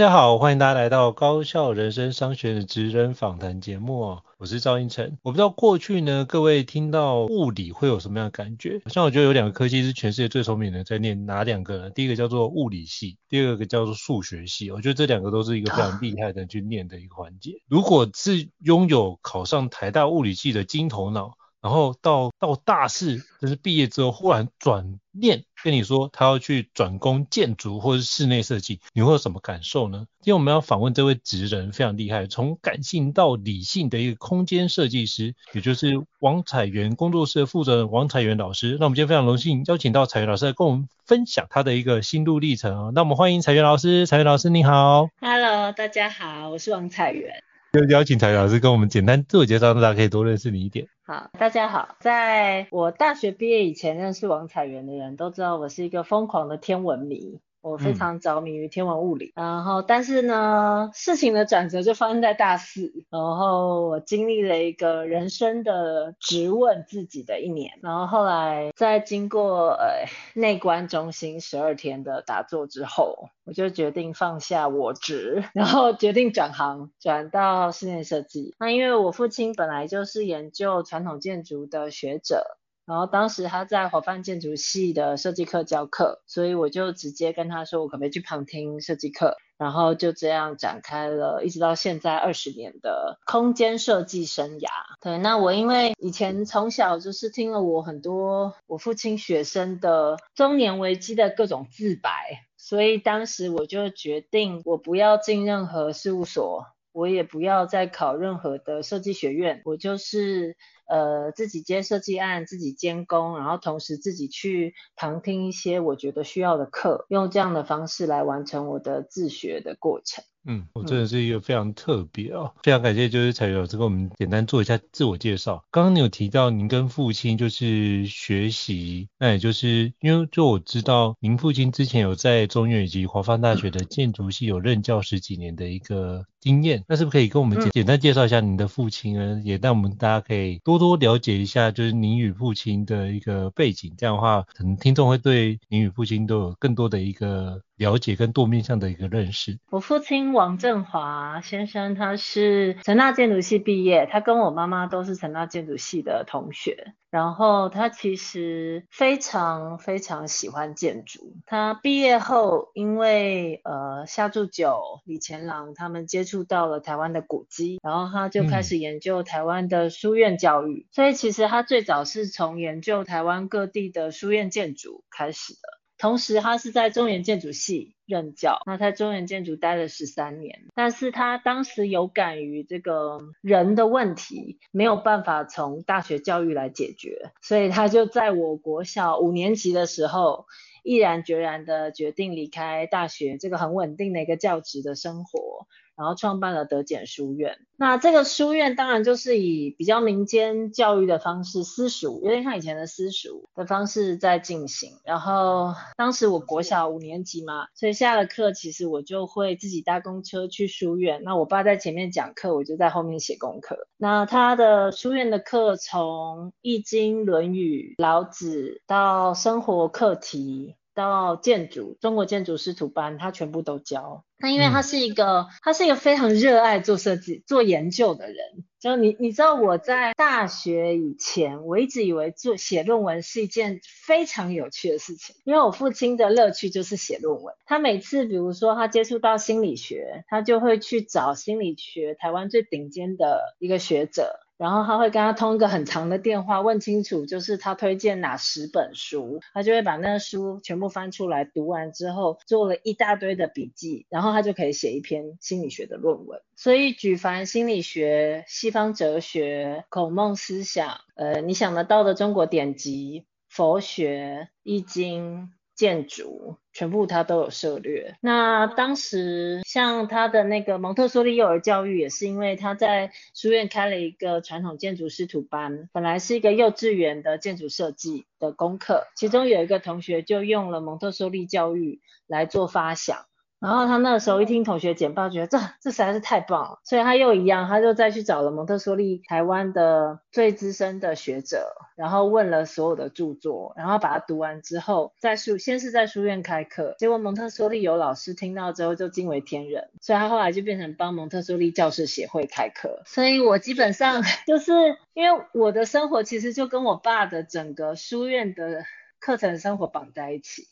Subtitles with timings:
[0.00, 5.18] 大家好，欢迎大家来到高效人生商学的职人访谈节目哦，我是赵英成。
[5.22, 8.80] 我不知道过去呢，各位听到物理会有什么样的感觉？
[8.86, 11.90] 像我觉得有两个科系是全世界最聪明的，在念哪两个呢？
[11.90, 14.70] 第一个叫做物理系，第二个叫做数学系。
[14.70, 17.60] 我觉得这两个都是一个非常厉害的去念的一个环节。
[17.68, 30.06] 如果是拥有考上台大物理系的金头脑，然后到到大四，就是毕业之后忽然转念跟你说他要去转攻建筑或是室内设计，你会有什么感受呢？
[30.20, 38.78] 今天我们要访问这位职人非常厉害，从感性到理性的一个空间设计师，也就是王彩元工作室的负责人王彩元老师。
[38.80, 42.90] 那我们今天非常荣幸邀请到彩元老师来跟我们分享他的一个心路历程啊。
[42.94, 45.08] 那我们欢迎彩元老师，彩元老师你好。
[45.20, 47.42] Hello，大家好，我是王彩元。
[47.72, 50.88] 就邀请采元老师跟我们简单自我介绍，让大家可以多认识你一点。
[51.06, 57.38] 好，大家好，在我大学毕业以前认识王彩元的人都知道我是一个疯狂的天文迷。
[57.62, 78.54] 我非常着迷于天文物理，嗯、然后但是呢，事情的转折就发生在大四，然后我经历了一个人生的直问自己的一年，然后后来在经过呃内观中心十二天的打坐之后，我就决定放下我执，然后决定转行转到室内设计。
[78.58, 82.56] 那因为我父亲本来就是研究传统建筑的学者。
[82.90, 94.68] 然后当时他在华梵建筑系的设计课教课，所以我就直接跟他说，我可不可以去旁听设计课，然后就这样展开了一直到现在二十年的空间设计生涯。
[95.00, 102.10] 对，那我因为以前从小就是听了我很多我父亲学生的中年危机的各种自白，
[102.56, 110.56] 所以当时我就决定，我不要进任何事务所，我也不要再考任何的设计学院，我就是。
[110.90, 120.24] 呃，自己接设计案，自己监工，然后同时自己去旁听一些我觉得需要的课，用这样的方式来完成我的自学的过程。
[120.46, 125.62] 嗯，我真的是一个非常特别哦，非常感谢就是采元老师跟我们简单做一下自我介绍。
[125.70, 139.42] 刚刚你有提到您跟父亲就是学习，那也就是因为就我知道您父亲之前有在中原以及华梵大学的建筑系有任教十几年的一个经验，那是不是可以跟我们简简单介绍一下您的父亲呢？
[139.44, 147.62] 也让我们大家可以多多了解一下就是您与父亲的一个背景，这样的话可能听众会对您与父亲都有更多的一个。
[147.80, 149.58] 了解跟多面向的一个认识。
[149.70, 156.92] 我父亲王振华先生，他是成大建筑系毕业，他跟我妈妈都是成大建筑系的同学。
[157.10, 161.34] 然后他其实非常非常喜欢建筑。
[161.46, 170.86] 他毕业后，因为呃夏柱九、李乾朗他们接触到了台湾的古迹，然后他就开始研究台湾的书院教育。
[170.86, 170.88] 嗯。
[170.92, 175.79] 所以其实他最早是从研究台湾各地的书院建筑开始的。
[176.00, 180.64] 同时，他是在中原建筑系任教，那在中原建筑待了十三年。
[180.74, 190.46] 但是他当时有感于这个人的问题没有办法从大学教育来解决，所以他就在我国小五年级的时候，
[190.82, 195.66] 毅然决然的决定离开大学这个很稳定的一个教职的生活。
[195.96, 197.58] 然后创办了德简书院。
[197.76, 204.94] 那这个书院当然就是以比较民间教育的方式，私塾，有点像以前的私塾的方式在进行。
[205.04, 211.22] 然后当时我国小五年级嘛，所以下了课其实我就会自己搭公车去书院。
[211.22, 213.86] 那我爸在前面讲课，我就在后面写功课。
[213.98, 220.76] 那他的书院的课从《易经》《论语》《老子》到生活课题。
[220.92, 224.24] 到建筑，中国建筑师徒班，他全部都教。
[224.38, 228.36] 那因为他是一个，嗯、他是一个非常热爱做设计、做研究的人。
[228.80, 237.54] 就你，你知道我在大学以前，我一直以为做写论文是一件非常有趣的事情，因为我父亲的乐趣就是写论文。
[237.66, 244.40] 他每次，比如说他接触到心理学，他就会去找心理学台湾最顶尖的一个学者。
[244.60, 256.42] 然后他会跟他通一个很长的电话，问清楚就是他推荐哪十本书，他就会把那个书全部翻出来，读完之后做了一大堆的笔记，然后他就可以写一篇心理学的论文。
[256.56, 265.54] 所以举凡心理学、西方哲学、孔孟思想，呃，你想得到的中国典籍、佛学、易经。
[265.80, 268.14] 建筑全部他都有涉略。
[268.20, 283.24] 那当时像他的那个蒙特梭利幼儿教育，也是因为他在书院开了一个传统建筑师徒班，本来是一个幼稚园的建筑设计的功课，其中有一个同学就用了蒙特梭利教育来做发想。
[283.60, 303.02] 然后他那个时候一听同学简报，觉得这这实在是太棒了，所以他又一样，他就再去找了蒙特梭利台湾的最资深的学者，然后问了所有的著作，然后把它读完之后，在书先是在书院开课，结果蒙特梭利有老师听到之后就惊为天人，所以他后来就变成帮蒙特梭利教师协会开课。
[303.04, 304.72] 所以我基本上 就是
[305.12, 308.84] 因为我的生活其实就跟我爸的整个书院的
[309.18, 310.62] 课程生活绑在一起。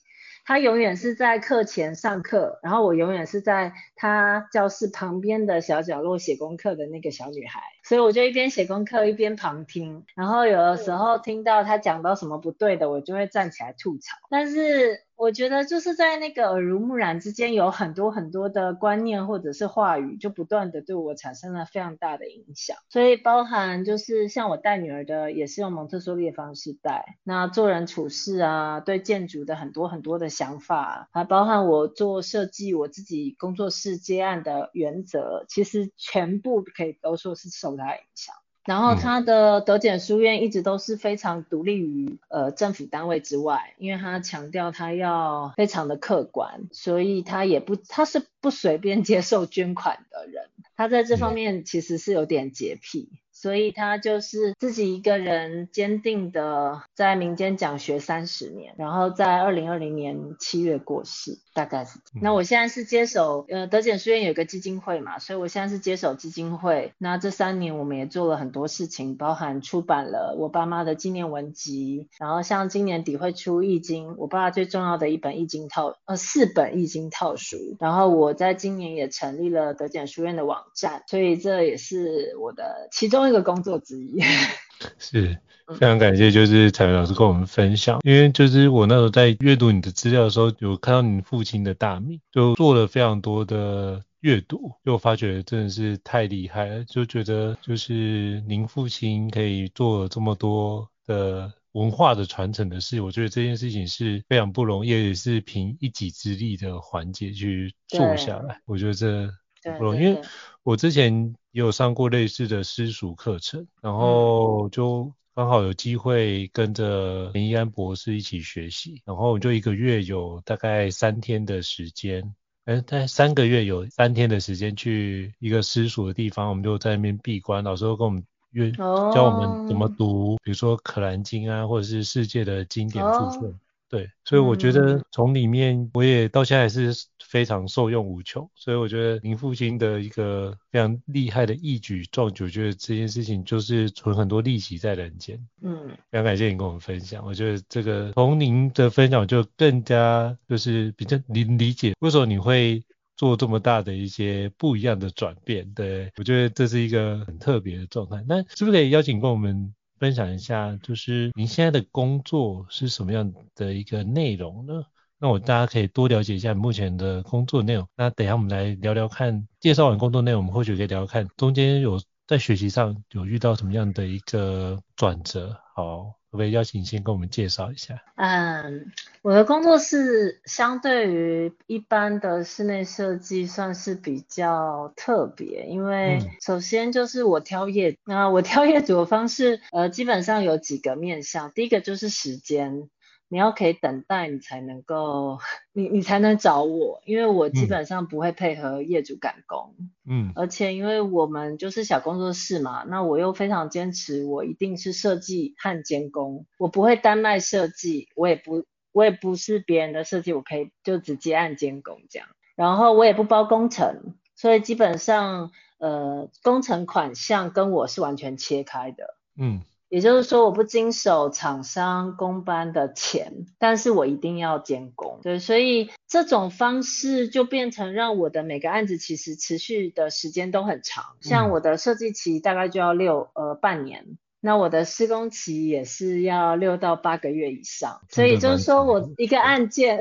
[0.48, 15.07] 他永远是在课前上课，然后我永远是在他教室旁边的小角落写功课的那个小女孩，所以我就一边写功课一边旁听，然后有的时候听到他讲到什么不对的，我就会站起来吐槽，但是。
[15.18, 22.76] 我觉得就是在那个耳濡目染之间，有很多很多的观念或者是话语，就不断的对我产生了非常大的影响。
[22.88, 27.16] 所以包含就是像我带女儿的，也是用蒙特梭利的方式带。
[27.24, 38.36] 那做人处事啊，对建筑的很多很多的想法，还包含我做设计，我自己工作室接案的原则，其实全部可以都说是受他影响。
[38.68, 53.08] 然后他的德检书院一直都是非常独立于呃政府单位之外，因为他强调他要非常的客观，所以他也不他是不随便接受捐款的人，他在这方面其实是有点洁癖。
[53.40, 62.00] 所以他就是自己一个人坚定的在民间讲学三十年，然后在二零二零年七月过世，大概是。
[62.20, 66.92] 那我现在是接手，呃，德简书院有个基金会嘛，所以我现在是接手基金会。
[66.98, 77.56] 那这三年我们也做了很多事情，包含出版了我爸妈的纪念文集，然后像今年底会出易经，我爸最重要的一本易经套，呃，四本易经套书。
[77.78, 83.27] 然后我在今年也成立了德简书院的网站，所以这也是我的其中。
[83.28, 84.22] 这个工作之一。
[84.96, 85.36] 是
[85.66, 109.28] 非常感谢，就是彩云老师跟我们分享，因为就是我那时候在阅读你的资料的时候，有看到你父亲的大名，就做了非常多的阅读，就发觉真的是太厉害了，就觉得就是您父亲可以做这么多的文化的传承的事，我觉得这件事情是非常不容易，也是凭一己之力的环节去做下来，我觉得这
[109.76, 110.22] 不容易，因为
[110.62, 111.34] 我之前。
[111.58, 122.32] 也有上过类似的私塾课程，然后就刚好有机会跟着林一安博士一起学习，然后就一个月有大概三天的时间，
[122.66, 133.58] 哎，大概三个月有三天的时间去一个私塾的地方，我们就在那边闭关，老师会跟我们约教我们怎么读，比如说《可兰经》啊，或者是世界的经典部分。
[133.88, 136.92] 对，所以我觉得从里面我也到现在还是
[137.26, 145.42] 非常受用无穷，所以我觉得您父亲的一个非常厉害的一举壮举，我觉得这件事情就是存很多利息在人间。
[145.62, 152.82] 嗯，非常感谢您跟我们分享，我觉得这个从您的分享就更加就是比较理理解为什么你会
[153.16, 155.72] 做这么大的一些不一样的转变。
[155.72, 158.22] 对，我觉得这是一个很特别的状态。
[158.28, 159.72] 那是不是可以邀请跟我们？
[159.98, 164.82] 分享一下，就是您现在的工作是什么样的一个内容呢？
[165.18, 167.88] 那我大家可以多了解一下目前的工作内容。
[167.96, 175.60] 那等下我们来聊聊看，介绍完工作内容，我们或许可以聊聊看中间有在学习上有遇到什么样的一个转折？
[175.78, 176.14] 好。
[176.30, 178.02] 可不可以邀请你先跟我们介绍一下？
[178.16, 178.92] 嗯，
[179.22, 192.90] 我的工作室相对于一般的室内设计算是比较特别，因为首先就是我挑业，那、嗯、我挑业主的方式，呃，基本上有几个面向，第一个就是时间。
[193.30, 195.38] 你要可以等待，你才能够，
[195.74, 199.74] 你你才能找我，因为我基本上不会配合业主赶工，
[200.08, 219.60] 嗯，而且因为我们就是小工作室嘛，那我又非常坚持，我一定是设计和监工，我不会单卖设计，我也不，我也不是别人的设计，我可以就直接按监工这样，然后我也不包工程，所以基本上，呃，工程款项跟我是完全切开的，嗯。
[219.90, 225.20] 也就是说，我不经手厂商工班的钱，但是我一定要监工。
[225.22, 231.16] 对，所以这种方式就变成让我的每个案子其实持续的时间都很长。
[231.22, 238.02] 像我的设计期大概就要六呃半年，那我的施工期也是要六到八个月以上。
[238.10, 240.00] 所以就是说我一个案件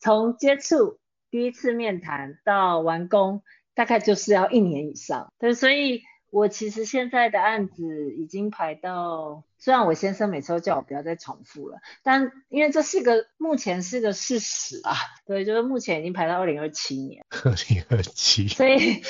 [0.00, 0.98] 从接触
[1.30, 3.42] 第一次面谈到完工，
[3.76, 5.32] 大概就是要一年以上。
[5.38, 6.02] 对，所以。
[6.30, 14.94] 我其实现在的案子已经排到，虽然我先生每次都叫我不要再重复了，但因为这是个目前是个事实啊，
[15.26, 17.24] 对，就是目前已经排到二零二七年。
[17.44, 18.46] 二零二七。
[18.48, 19.02] 所以，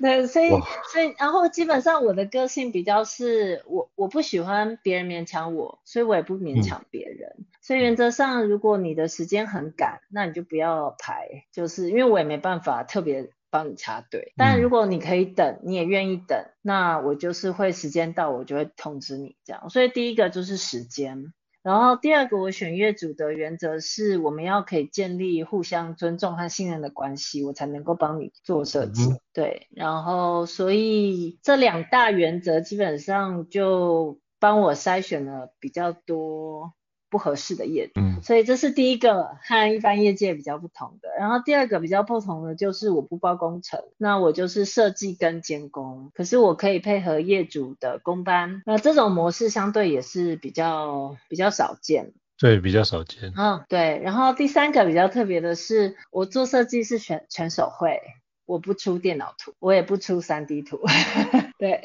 [0.00, 7.34] 对，所以，所以，然后基本上我的个性比较是我我不喜欢别人勉强我，所以我也不勉强别人。
[7.38, 13.30] 嗯、所以原则上，如果你的时间很赶，那你就不要排，就是因为我也没办法特别。
[13.54, 19.70] 帮你插队，但如果你可以等，你也愿意等，那我就是会时间到，我就会通知你这样。
[19.70, 21.32] 所以第一个就是时间，
[21.62, 29.04] 然后第二个我选业主的原则是，我们要可以建立互相尊重和信任的关系，我才能够帮你做设计。
[29.32, 36.72] 对，然后所以这两大原则基本上就帮我筛选了比较多。
[37.14, 41.08] 不合适的业主，嗯，所以这是第一个和一般业界比较不同的。
[41.16, 53.32] 然后第二个比较不同的就是我不包工程，那我就是设计跟监工，可是我可以配合业主的工班，那这种模式相对也是比较比较少见，对，比较少见。
[53.36, 54.00] 嗯，对。
[54.02, 58.00] 然后第三个比较特别的是，我做设计是全全手绘。
[58.46, 60.80] 我不出电脑图，我也不出三 D 图，
[61.58, 61.82] 对，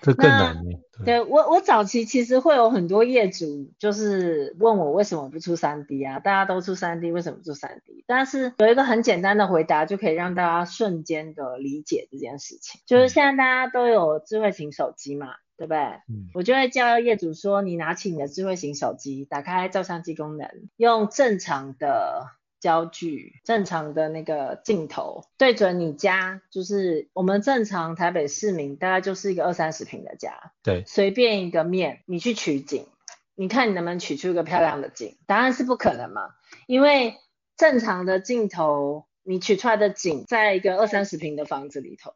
[0.00, 0.64] 这更难。
[0.64, 6.18] 对，对我，我早期其实会有很多业主就是问我为什么不出三 D 啊？
[6.18, 8.04] 大家都出三 D，为什么不出三 D？
[8.06, 15.78] 但是有一个很简单的回答就可以让大家瞬间的理解这件事情，就是现在大家都有智慧型手机嘛，对不对？
[16.08, 16.28] 嗯。
[16.34, 22.26] 我就会教业主说，你拿起你的智慧型手机，打开照相机功能，用正常的。
[22.62, 32.86] 焦距正常的那个镜头对准你家，就是我们正常台北市民大概就是一个二三十平的家，对，随便一个面你去取景，
[33.34, 35.18] 你看你能不能取出一个漂亮的景？
[35.26, 36.28] 答案是不可能嘛，
[36.68, 37.16] 因为
[37.56, 42.12] 正常的镜头你取出来的景，在一个二三十平的房子里头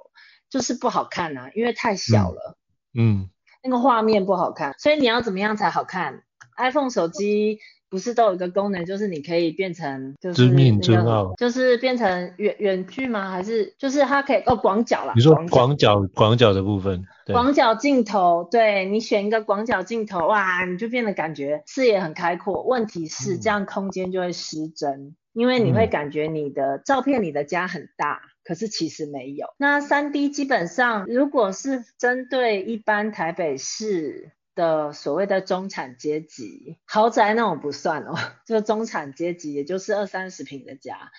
[0.49, 2.57] 就是不好看啊，因为太小了，
[2.95, 3.31] 嗯，嗯，
[3.65, 6.23] 那个画面不好看，所以你要怎么样才好看
[6.57, 7.59] ？iPhone 手机。
[7.89, 10.71] 不是都有一个功能，就是你可以变成就是那
[11.05, 13.31] 个，就是变成远远距吗？
[13.31, 15.13] 还是就是它可以哦广角啦？
[15.15, 22.63] 你说广角广角的部分，广角镜头，对，你选一个广角镜头，哇，你就变得感觉视野很开阔。
[22.65, 29.47] 问题是这样空间就会失真，嗯，因为你会感觉你的照片里的家很大，嗯，可是其实没有。
[29.59, 34.33] 那三 D 基本上如果是针对一般台北市。
[34.57, 41.13] 的所谓的中产阶级，豪宅那种不算哦， 就中产阶级，也就是二三十平的家，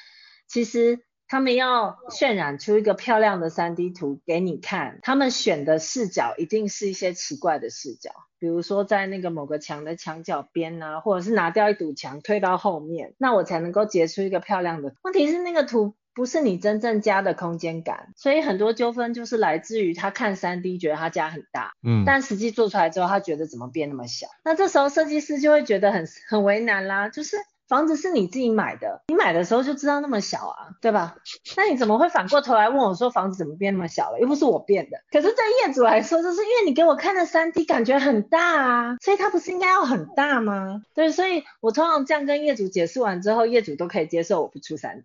[0.47, 14.93] 其实他们要渲染出一个漂亮的 3D 图给你看，他们选的视角一定是一些奇怪的视角，比如说在那个某个墙的墙角边啊，或者是拿掉一堵墙推到后面，那我才能够截出一个漂亮的。
[15.03, 15.95] 问题是那个图。
[16.17, 31.17] 不是你真正家的空间感，所以很多纠纷就是来自于他看 3D 觉得他家很大，嗯，但实际做出来之后他觉得怎么变那么小，那这时候设计师就会觉得很很为难啦，就是房子是你自己买的，你买的时候就知道那么小啊，对吧？
[31.55, 34.19] 那你怎么会反过头来问我说房子怎么变那么小了？
[34.19, 34.97] 又不是我变的。
[35.11, 40.81] 可是对业主来说，就是因为你给我看的 3D 感觉很大啊，所以它不是应该要很大吗？
[40.95, 45.03] 对，所以我通常这样跟业主解释完之后，业主都可以接受我不出 3D。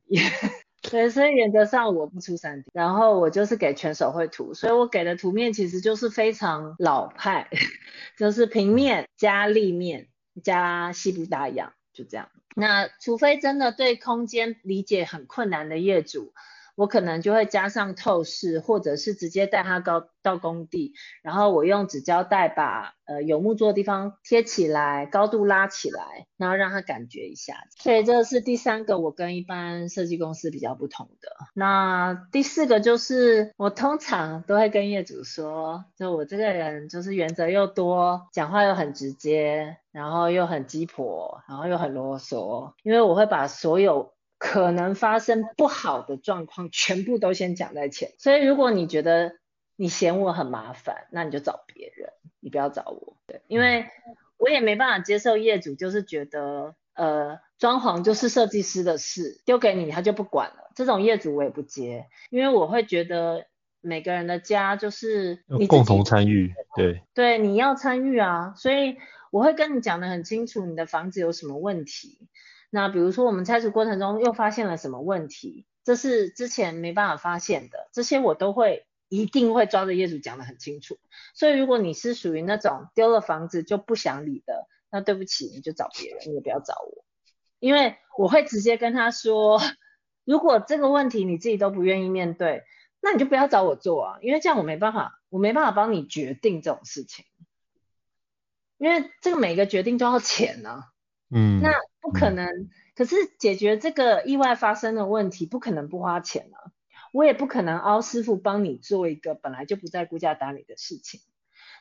[0.83, 7.49] 对，所以原则上我不出 3D，然后我就是给全手绘图，所以我给的图面其实就是非常老派，
[8.19, 10.09] 就是平面加立面
[10.43, 12.29] 加西部大洋，就这样。
[12.55, 16.35] 那除非真的对空间理解很困难的业主，
[16.75, 27.55] 我可能就会加上透视，或者是直接带他到到工地，然后我用纸胶带把呃有木作的地方贴起来，高度拉起来，然后让他感觉一下。
[27.77, 31.29] 所以这是第三个我跟一般设计公司比较不同的。
[31.55, 44.15] 那第四个就是我通常都会跟业主说，就我这个人就是原则又多，讲话又很直接，然后又很鸡婆，然后又很啰嗦，因为我会把所有。
[44.45, 48.11] 可能发生不好的状况，全部都先讲在前。
[48.19, 49.37] 所以如果你觉得
[49.77, 53.17] 你嫌我很麻烦，那你就找别人，你不要找我。
[53.25, 53.87] 对，因为
[54.39, 60.73] 我也没办法接受业主就是觉得，呃，装潢就是设计师的事，丢给你他就不管了。
[60.75, 63.47] 这种业主我也不接，因为我会觉得
[63.81, 68.55] 每个人的家就是你共同参与，对，对，你要参与啊。
[68.57, 68.97] 所以
[69.31, 72.29] 我会跟你讲得很清楚，你的房子有什么问题。
[72.75, 80.99] 那比如说我们拆除过程中又发现了什么问题，这是之前没办法发现的，这些我都会一定会抓着业主讲得很清楚。
[81.35, 87.05] 所以如果你是属于那种丢了房子就不想理的，那对不起，你就找别人，你也不要找我，
[87.59, 89.61] 因为我会直接跟他说，
[90.25, 92.63] 如果这个问题你自己都不愿意面对，
[93.03, 97.27] 那你就不要找我做啊，因为这样我没办法，我没办法帮你决定这种事情，
[98.79, 100.92] 因为这个每个决定都要钱啊。
[101.33, 102.71] 嗯，那不可能，嗯。
[102.95, 106.73] 可是解决这个意外发生的问题，不可能不花钱啊。
[107.13, 111.21] 我也不可能凹师傅帮你做一个本来就不在估价单里的事情。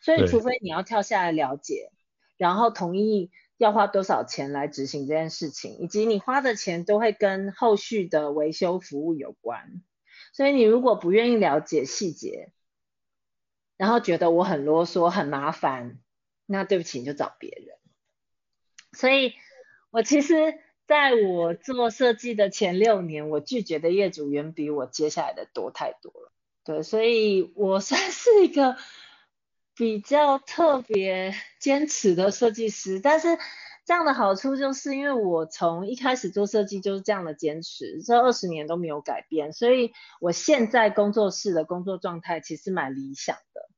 [0.01, 1.91] 所以，除非你要跳下来了解，
[2.37, 9.81] 然后同意要花多少钱来执行这件事情，以及你花的钱都会跟后续的维修服务有关。
[10.33, 12.51] 所以，你如果不愿意了解细节，
[13.77, 15.99] 然后觉得我很啰嗦、很麻烦，
[16.45, 17.80] 那对不起，你就找别人。
[18.93, 19.33] 所以，
[19.89, 26.31] 我其实在我做设计的前六年，我拒绝的业主远比我接下来的多太多了。
[26.63, 28.75] 对，所以我算是一个
[29.75, 32.99] 比较特别坚持的设计师。
[32.99, 33.37] 但是
[33.85, 43.69] 这样的好处就是，因为我从一开始做设计就是这样的坚持，这二十年都没有改变，所以我现在工作室的工作状态其实蛮理想的。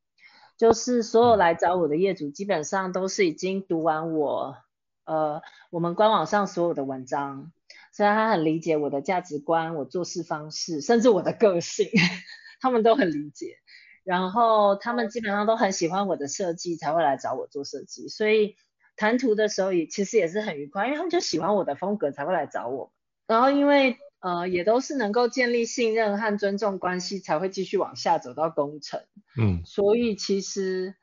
[0.57, 4.57] 就是所有来找我的业主，基本上都是已经读完我。
[5.05, 7.51] 呃，我们官网上所有的文章，
[7.91, 11.87] 虽然他很理解我的价值观、我做事方式，甚至我的个性，
[12.61, 13.57] 他们都很理解。
[14.03, 18.07] 然后他们基本上都很喜欢我的设计，才会来找我做设计。
[18.07, 18.55] 所以
[18.95, 22.91] 谈图的时候也其实也是很愉快，因为他们就喜欢我的风格，才会来找我。
[23.27, 29.01] 然后因为呃也都是能够建立信任和尊重关系，才会继续往下走到工程。
[29.37, 30.95] 嗯，所以其实。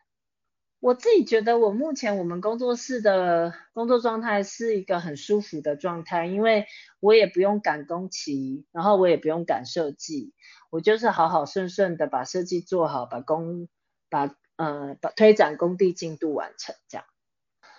[0.81, 6.65] 我自己觉得，我目前我们工作室的工作状态是一个很舒服的状态，因为
[7.01, 10.33] 我也不用赶工期，然后我也不用赶设计，
[10.71, 13.69] 我就是好好顺顺的把设计做好，把工
[14.09, 17.05] 把呃把推展工地进度完成这样。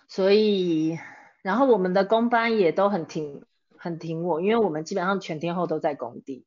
[0.08, 1.00] 所以，
[1.42, 3.44] 然后我们的工班也都很挺
[3.78, 6.46] 很挺我，因为我们基本上全天候都在工地，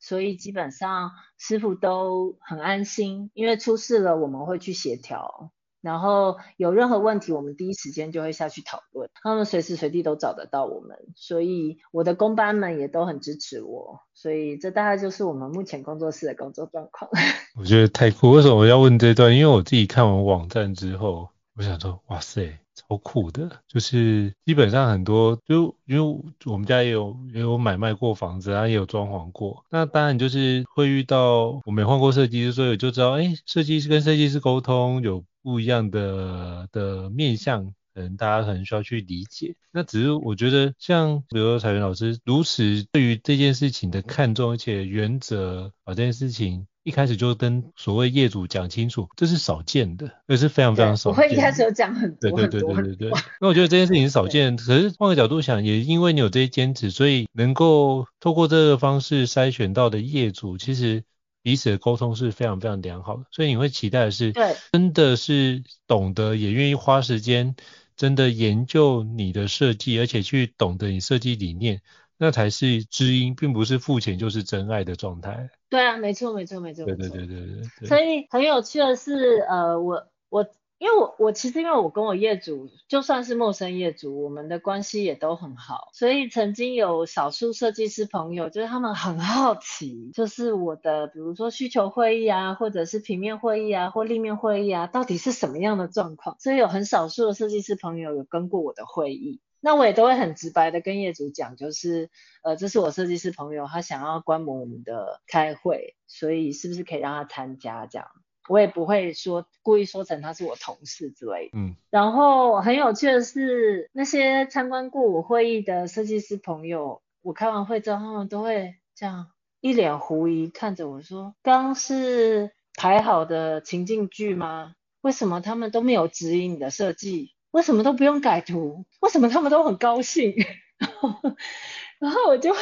[0.00, 5.50] 所以基本上师傅都很安心，因为出事了我们会去协调。
[5.84, 9.10] 然后有任何问题，我们第一时间就会下去讨论。
[9.22, 14.00] 他们随时随地都找得到我们，所以我的工班们也都很支持我。
[14.14, 17.10] 所以这大概就是我们目前工作室的工作状况。
[17.60, 18.30] 我觉得太酷。
[18.30, 19.36] 为什么我要问这段？
[19.36, 23.50] 因为我自己看完网站之后，我想说，哇塞，超酷的。
[23.68, 29.66] 就是基本上很多，就因为我们家也有也有买卖过房子，然后也有装潢过。
[29.68, 35.22] 那当然就是会遇到，我没换过设计师，所以我就知道，哎，设计师跟设计师沟通有。
[35.44, 39.54] 不一样的的面向，可能大家可能需要去理解。
[39.70, 51.22] 那只是我觉得，像比如说彩云老师如此对于这件事情的看重，而且原则把这件事情一开始就跟所谓业主讲清楚，这是少见的，这是非常非常少见的。
[51.22, 52.30] 我会一开始有讲很多。
[52.30, 53.10] 对对对对对对。
[53.38, 61.04] 那我觉得这件事情是少 见，可是换个角度想，也因为你有这些坚持，所以能够透过这个方式筛选到的业主，其实。
[61.44, 67.54] 彼此的沟通是非常非常良好的，所以你会期待的是，对，真的是懂得也愿意花时间，
[67.96, 71.82] 真的研究你的设计，而且去懂得你设计理念，
[72.16, 75.50] 那才是知音，并不是付钱就是真爱的状态。
[75.68, 76.86] 对啊，没错没错没错。
[76.86, 77.36] 对对对对
[77.80, 80.48] 对，所以很有趣的是，呃，我我。
[80.78, 96.36] 因为我我其实因为我跟我业主就算是陌生业主，我们的关系也都很好，所以曾经有少数设计师朋友，就是他们很好奇，就是我的比如说需求会议啊，或者是平面会议啊，或立面会议啊，到底是什么样的状况？
[96.40, 99.40] 所以有很少数的设计师朋友有跟过我的会议。
[99.60, 102.10] 那我也都会很直白的跟业主讲，就是
[102.42, 108.08] 呃，这是我设计师朋友，他想要观摩我们的开会，所以是不是可以让他参加这样？
[108.48, 111.58] 我也不会说故意说成他是我同事之类的。
[111.58, 111.76] 嗯。
[111.90, 119.28] 然后很有趣的是，那些参观过我会议的设计师朋友，我开完会之后，他们都会这样
[119.60, 124.74] 一脸狐疑看着我说：“刚是排好的情境剧吗？
[125.00, 127.34] 为什么他们都没有指引你的设计？
[127.50, 128.84] 为什么都不用改图？
[129.00, 130.34] 为什么他们都很高兴？”
[131.98, 132.58] 然后我就会，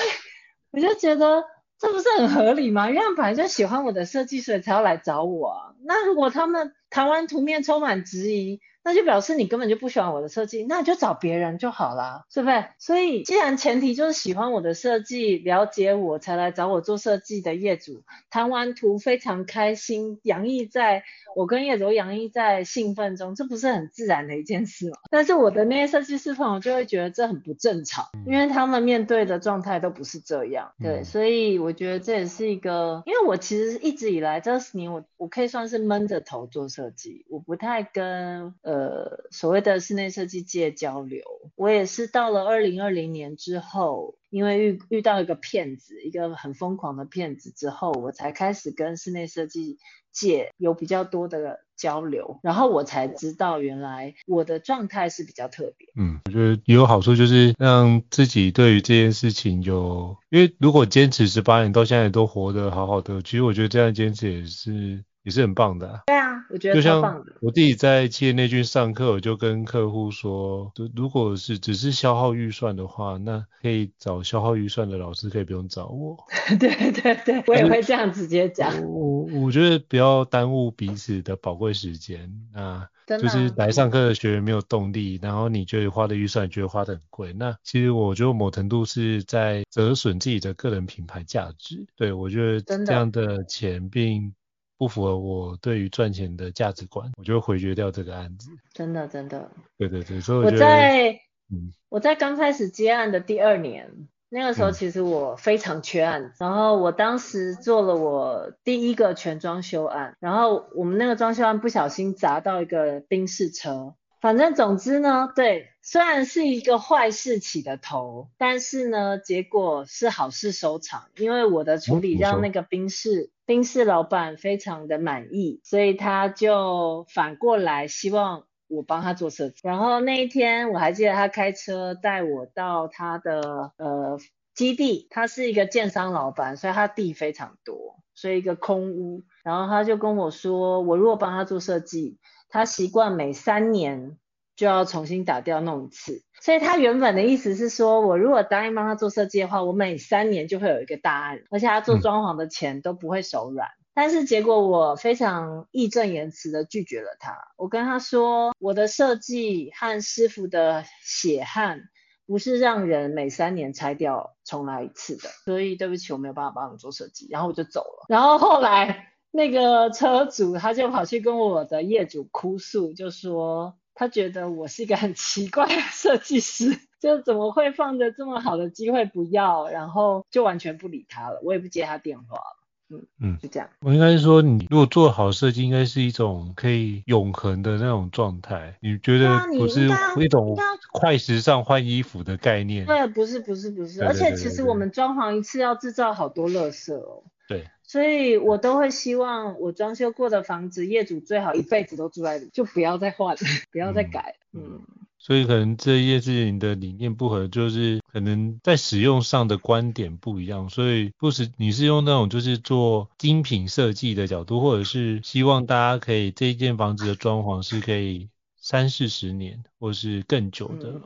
[0.70, 1.44] 我就觉得。
[1.82, 2.88] 这不是很合理吗？
[2.88, 5.74] 因为他们本来就喜欢我的设计，所以才要来找我。
[5.84, 12.64] 那如果他们谈完图面充满质疑，那就表示你根本就不喜欢我的设计，那你就找别人就好啦，是不是？
[12.78, 21.04] 所以既然前提就是喜欢我的设计，了解我才来找我做设计的业主，谈完图非常开心，洋溢在
[21.36, 24.96] 我跟业主洋溢在兴奋中，这不是很自然的一件事吗？
[25.10, 30.72] 但是我的那些设计师朋友就会觉得这很不正常，因为他们面对的状态都不是这样。
[30.80, 41.22] 对，所以我觉得这也是一个，因为我其实一直以来这十年我我可以算是闷着头做设计，我不太跟呃呃所谓的室内设计界交流。
[41.56, 49.78] 我也是到了二零二零年之后，因为遇遇到一个骗子，一个很疯狂的骗子之后，我才开始跟室内设计
[50.10, 55.88] 界有比较多的交流，然后我才知道原来我的状态是比较特别。
[55.96, 65.04] 嗯，我觉得也有好处，就是让自己对于这件事情有，因为如果坚持十八年到现在都活得好好的，其实我觉得这样坚持也是。
[65.22, 66.02] 也是很棒的啊。
[66.06, 66.74] 对啊，我觉得。
[66.74, 76.16] 就像我自己在企业内训上课，我就跟客户说，如果是只是消耗预算的话，那可以找消耗预算的老师，可以不用找我。
[76.58, 78.72] 对对对，我也会这样直接讲。
[78.82, 91.86] 我我觉得不要耽误彼此的宝贵时间啊，就是来上课的学员没有动力，然后你觉得花的预算觉得花的很贵，那其实我觉得某程度是在折损自己的个人品牌价值。
[91.96, 94.34] 对，我觉得这样的钱并。
[94.82, 98.50] 不符合我对于赚钱的价值观，我就会回绝掉这个案子。
[98.72, 99.48] 真的，真的。
[99.78, 101.12] 对对对，所以我，我在，
[101.52, 113.94] 嗯，我在刚开始接案的第二年，那个时候其实我非常缺案，嗯，然后我当时做了我第一个全装修案，然后我们那个装修案不小心砸到一个宾士车。
[114.22, 129.56] 反正总之呢，对，虽然是一个坏事起的头，但是呢，结果是好事收场，因为我的处理让那个宾士宾士老板非常的满意，所以他就反过来希望我帮他做设计。
[129.64, 134.20] 然后那一天我还记得他开车带我到他的呃
[134.54, 142.20] 基地，他是一个建商老板，所以他地非常多，所以一个空屋，然后他就跟我说，我如果帮他做设计。
[142.52, 144.18] 他习惯每三年
[144.54, 153.66] 就要重新打掉弄一次，所以他原本的意思是说，我如果答应帮他做设计的话，我每三年就会有一个大案，而且他做装潢的钱都不会手软。
[153.66, 153.80] 嗯。
[153.94, 161.88] 但是结果我非常义正言辞的拒绝了他，我跟他说，我的设计和师傅的血汗
[162.26, 168.04] 不是让人每三年拆掉重来一次的，所以对不起，我没有办法帮你做设计，然后我就走了。
[168.10, 169.08] 然后后来。
[169.32, 182.58] 那个车主他就跑去跟我的业主哭诉，就说他觉得我是一个很奇怪的设计师，就怎么会放着这么好的机会不要，然后就完全不理他了，我也不接他电话了。
[182.90, 183.70] 嗯嗯，就这样。
[183.80, 188.76] 我应该是说，你如果做好设计，应该是一种可以永恒的那种状态。
[188.82, 189.88] 你觉得不是
[190.22, 190.54] 一种
[190.92, 192.84] 快时尚换衣服的概念？
[192.84, 197.22] 对，不是不是不是，而且其实我们装潢一次要制造好多垃圾哦。
[197.48, 197.66] 对。
[197.92, 203.36] 所以我都会希望我装修过的房子，业主最好一辈子都住在里，就不要再换，
[203.70, 204.36] 不要再改。
[204.54, 204.80] 嗯，
[205.18, 210.70] 所以可能这一件事情的理念不合，就是可能在使用上的观点不一样。
[210.70, 220.88] 所以不是你是用那种就是做精品设计的角度，或者是希望大家可以这一间房子的装潢是可以三四十年或是更久的。
[220.88, 221.02] 嗯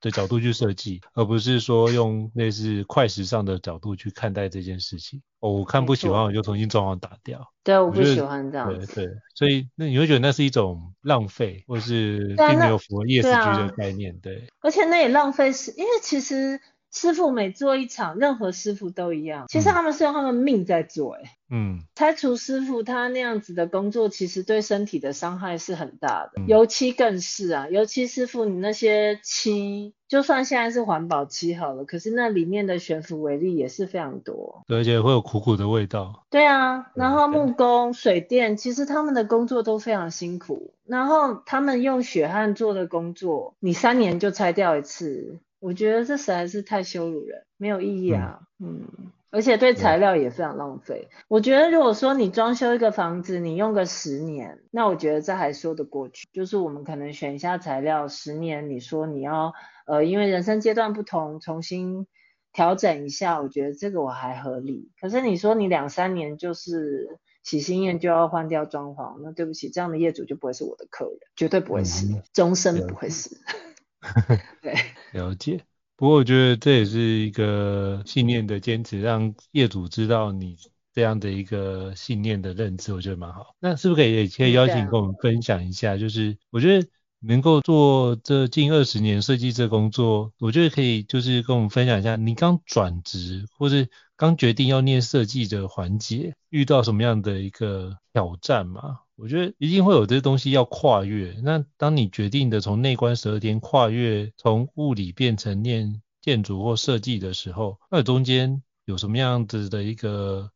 [0.00, 5.22] 的角度去设计，而不是说用类似快时尚的角度去看待这件事情。
[5.40, 7.50] 哦，我看不喜欢，我就重新装潢打掉。
[7.64, 8.68] 对，我不喜欢这样。
[8.68, 14.18] 对对，所以那你会觉得那是一种浪费，或是并没有符合 ESG 的概念。
[14.20, 16.60] 对，而且那也浪费是，因为其实
[16.92, 19.46] 师傅每做一场，任何师傅都一样。
[19.48, 26.42] 其实他们是用他们命在做，哎，嗯，拆除师傅他那样子的工作，其实对身体的伤害是很大的。
[26.46, 36.24] 油漆更是啊，油漆师傅你那些漆，就算现在是环保漆好了，可是那里面的悬浮微粒也是非常多，对，而且会有苦苦的味道。
[36.28, 45.38] 对啊，然后木工、水电，其实他们的工作都非常辛苦，然后他们用血汗做的工作，你三年就拆掉一次。
[45.60, 48.40] 我觉得这实在是太羞辱人，没有意义啊。
[48.58, 51.08] 嗯，嗯，而且对材料也非常浪费。
[51.28, 56.26] 我觉得如果说你装修一个房子，你用个十年，那我觉得这还说得过去。
[56.32, 59.52] 就是我们可能选一下材料，十年你说你要
[59.86, 62.06] 呃，因为人生阶段不同，重新
[62.52, 64.90] 调整一下，我觉得这个我还合理。
[65.00, 73.36] 可是你说你两三年就是喜新厌旧要换掉装潢，那对不起，这样的业主就不会是我的客人，绝对不会是，嗯、终身不会是。
[74.62, 74.74] 对，
[75.12, 75.64] 了解。
[75.96, 80.56] 不过我觉得这也是一个信念的坚持，让业主知道你
[80.94, 83.54] 这样的一个信念的认知，我觉得蛮好。
[83.60, 85.96] 那是不是可以也可以邀请跟我们分享一下？
[85.98, 86.88] 就是我觉得
[87.20, 99.00] 能够做这近二十年设计这工作，我觉得可以就是跟我们分享一下，你刚转职或是刚决定要念设计的环节，遇到什么样的一个挑战吗？
[99.16, 101.36] 我觉得一定会有这些东西要跨越。
[101.42, 110.50] 那当你决定的从内观十二天跨越，从物理变成念建筑或设计的时候，那中间有什么样子的一个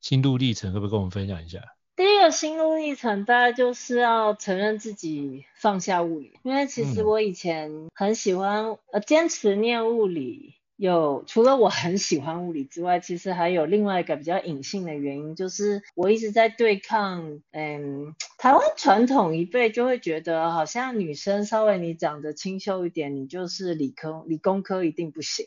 [0.00, 1.60] 心路历程，可不可以跟我们分享一下？
[2.30, 10.54] 心路历程，大概就是要承认自己放下物理，因为其实我以前很喜欢呃坚持念物理。
[10.78, 25.46] 有，除了我很喜欢物理之外，其实还有另外一个比较隐性的原因，就是我一直在对抗，嗯，台湾传统一辈就会觉得，好像女生稍微你长得清秀一点，你就是理科、理工科一定不行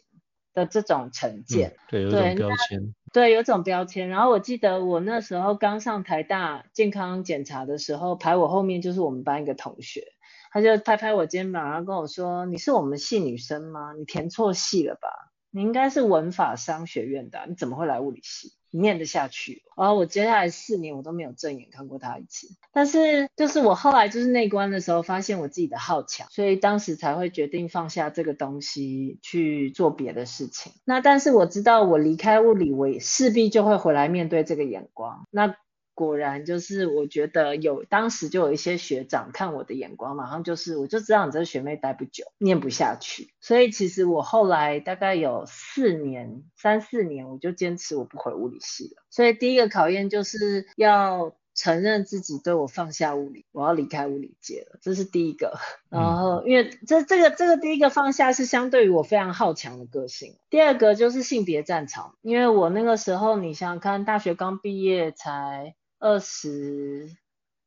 [0.53, 1.69] 的这种成见。
[1.69, 2.95] 嗯，对，有种标签。
[3.11, 4.09] 对，有种标签。
[4.09, 10.03] 然后我记得我那时候刚上台大健康检查的时候，排我后面就是我们班一个同学。
[10.51, 13.93] 他就拍拍我肩膀，然后跟我说：“你是我们系女生吗？
[13.93, 15.07] 你填错系了吧？
[15.51, 18.53] 你应该是文法商学院的，你怎么会来物理系？
[18.71, 22.49] 念得下去？”然后我接下来四年我都没有正眼看过他一次。
[22.73, 30.73] 但是就是我后来就是内观的时候，发现我自己的好强，所以当时才会决定放下这个东西去做别的事情。
[30.85, 35.25] 那但是我知道我离开物理，我也势必就会回来面对这个眼光。
[35.31, 35.55] 那
[35.99, 43.33] 果然就是，我觉得有当时就有一些学长看我的眼光，马上就是我就知道你这个学妹待不久，念不下去。
[43.41, 49.03] 所以其实我后来大概有四年、三四年，我就坚持我不回物理系了。
[49.09, 55.59] 所以第一个考验就是要承认自己对我放下物理，我要离开物理界了，这是第一个。
[55.89, 60.37] 然后因为这这个这个第一个放下是相对于我非常好强的个性。
[60.49, 65.75] 第二个就是性别战场，因为我那个时候你想想看，大学刚毕业才。
[65.99, 67.15] 二十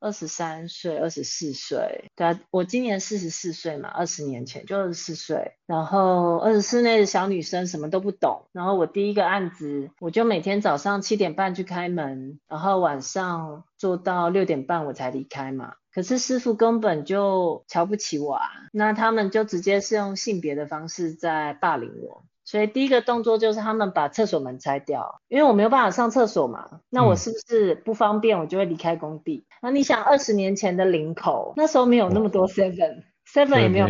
[0.01, 22.25] 二十三岁，二十四岁，对啊，我今年四十四岁嘛，二十年前就二十四岁，然后二十四岁的小女生什么都不懂，然后我第一个案子，我就每天早上七点半去开门，然后晚上做到六点半我才离开嘛，可是师傅根本就瞧不起我啊，那他们就直接是用性别的方式在霸凌我。
[22.53, 29.47] 所以第一个动作就是他们把厕所门拆掉，因为我没有办法上厕所嘛，那我是不是不方便，我就会离开工地？
[29.62, 33.05] 那你想二十年前的林口，那时候没有那么多 seven。
[33.27, 33.87] seven 也没有，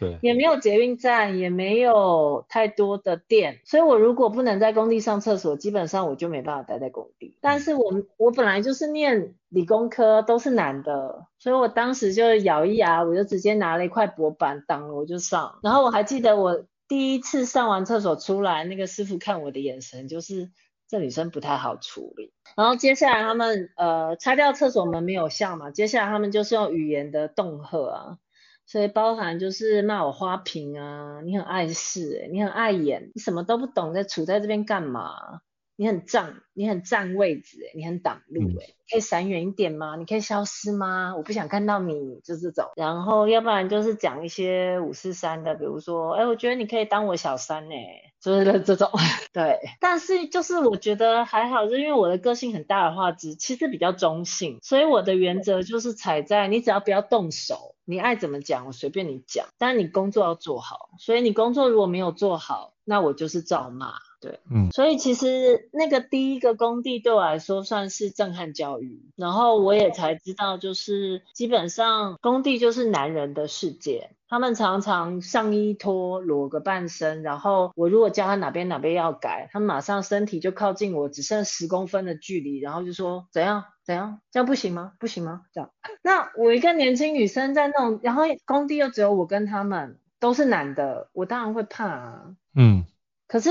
[0.00, 7.38] 对，也没有捷运站，也没有太多的店，所以我如果不能在工地上厕所，基本上我就没办法待在工地。
[7.40, 15.60] 但是我我本来就是念理工科，都是男的，所以我当时就咬一牙，我就直接拿了一块薄板挡了，我就上。
[15.62, 16.64] 然后我还记得我。
[16.90, 20.50] 第一次上完厕所出来，那个师傅看我的眼神就是
[20.88, 22.32] 这女生不太好处理。
[22.56, 28.18] 然后接下来他们呃拆掉厕所门没有效嘛，接下来他们就是用语言的恫吓啊，
[28.66, 35.42] 所以包含就是骂我花瓶啊，你很碍事诶，你很碍眼，你什么都不懂，在处在这边干嘛？
[35.80, 39.96] 你很占，你很占位置诶，你很挡路诶，可以闪远一点吗？
[39.96, 41.14] 你可以消失吗？
[41.16, 42.66] 我不想看到你，就这种。
[42.76, 48.90] 然后要不然就是讲一些五四三的，比如说，哎，我觉得你可以当我小三哎，就是 这种。
[49.32, 60.90] 对，但是就是我觉得还好，是因为我的个性很大的话，只，其实比较中性，所以我的原则就是踩在你只要不要动手，你爱怎么讲我随便你讲，但是你工作要做好。
[60.98, 63.94] 所以你工作如果没有做好，那我就是照骂。
[64.20, 74.10] 对，嗯，所以其实那个第一个工地对我来说算是震撼教育，然后我也才知道，就是基本上工地就是男人的世界。
[74.28, 84.92] 他们常常上衣脱，裸个半身，然后我如果教他哪边哪边要改，他们马上身体就靠近我，只剩十公分的距离，然后就说怎样怎样，这样不行吗？
[85.00, 85.42] 不行吗？
[85.52, 85.70] 这样，
[86.02, 92.36] 那我一个年轻女生在那种，然后工地又只有我跟他们都是男的，我当然会怕啊。
[92.54, 92.84] 嗯，
[93.26, 93.50] 可是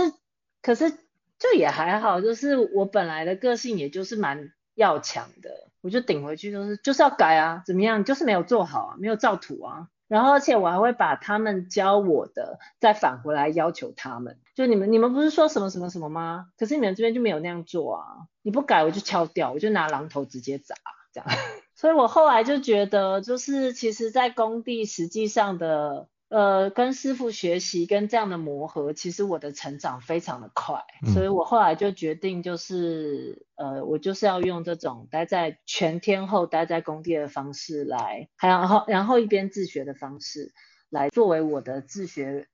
[0.62, 9.88] 可是就也还好，就是我本来的个性也就是蛮要强的，我就顶回去，就是就是要改啊，怎么样，就是没有做好啊，没有照图啊。
[10.08, 14.40] 然后，而且我还会把他们教我的再返回来要求他们。
[14.56, 16.48] 就你们，你们不是说什么什么什么吗？
[16.58, 18.06] 可是你们这边就没有那样做啊！
[18.42, 20.76] 你不改，我就敲掉，我就拿榔头直接砸，
[21.14, 21.30] 这样。
[21.76, 26.08] 所以我后来就觉得，就是其实在工地实际上的。
[26.30, 40.54] 呃，跟师傅学习，跟这样的磨合，其实我的成长非常的快，嗯、所以我后来就决定，就是呃，我就是要用这种待在全天候待在工地的方式来，还然后然后一边自学的方式
[40.92, 42.48] 来作为我的自学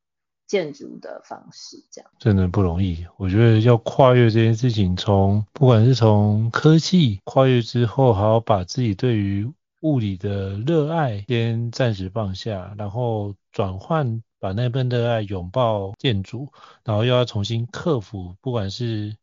[0.47, 3.05] 建筑的方式，这样真的不容易。
[3.17, 9.51] 我觉得要跨越这件事情，从不管是从科技跨越之后，还要把自己对于
[9.85, 16.51] 物理的热爱先暂时放下，然后转换把那份热爱拥抱建筑，
[16.83, 19.15] 然后又要重新克服，不管是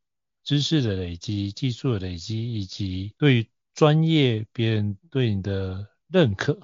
[0.45, 6.57] 知识的累积、技术的累积，以及对于专业别人对你的认可，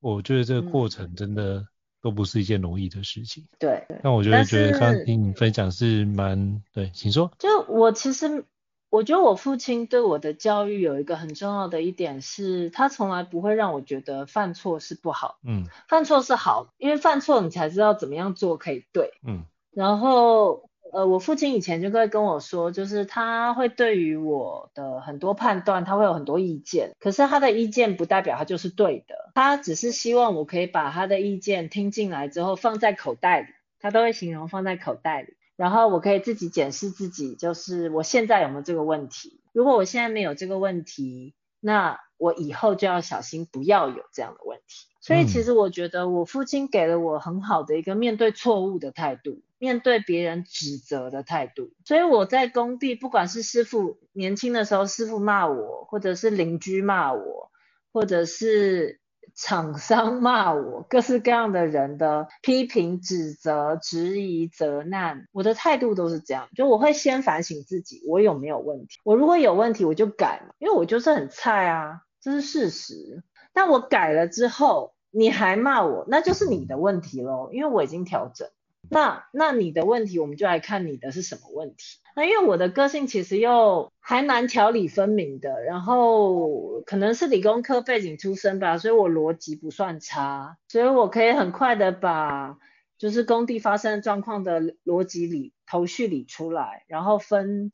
[0.00, 1.64] 我觉得这个过程真的
[2.02, 3.46] 都不是一件容易的事情。
[3.60, 7.30] 对，但我觉得觉得刚刚听你分享是蛮对，请说。
[7.38, 8.44] 就我其实。
[8.90, 33.48] 我觉得我父亲对我的教育有一个很重要的一点是，他从来不会让我觉得犯错是不好，嗯，犯错是好，因为犯错你才知道怎么样做可以对，嗯，然后呃，我父亲以前就会跟我说，就是他会对于我的很多判断，他会有很多意见，可是他的意见不代表他就是对的，他只是希望我可以把他的意见听进来之后放在口袋里，
[33.80, 35.34] 他都会形容放在口袋里。
[35.58, 39.40] 然后我可以自己检视自己，就是我现在有没有这个问题。
[39.52, 44.86] 如果我现在没有这个问题，那我以后就要小心不要有这样的问题。
[45.00, 51.72] 所以其实我觉得我父亲给了我很好的一个面对错误的态度，面对别人指责的态度。
[51.84, 57.50] 所以我在工地，不管是师傅年轻的时候，师傅骂我，或者是邻居骂我，
[57.92, 59.00] 或者是。
[59.40, 68.98] 厂商骂我，各式各样的人的批评、指责、质疑、责难，我的态度都是这样，就我会先反省自己，我有没有问题？
[69.04, 73.22] 我如果有问题，我就改嘛，因为我就是很菜啊，这是事实。
[73.52, 78.48] 但我改了之后，你还骂我，那就是你的问题喽，因为我已经调整。
[78.90, 81.98] 那那你的问题，我们就来看你的是什么问题。
[82.16, 92.58] 那因为我的个性其实又还蛮条理分明的，然后可能是理工科背景出身吧，所以我逻辑不算差，所以我可以很快的把
[92.98, 97.72] 就是工地发生状况的逻辑理头绪理出来，然后分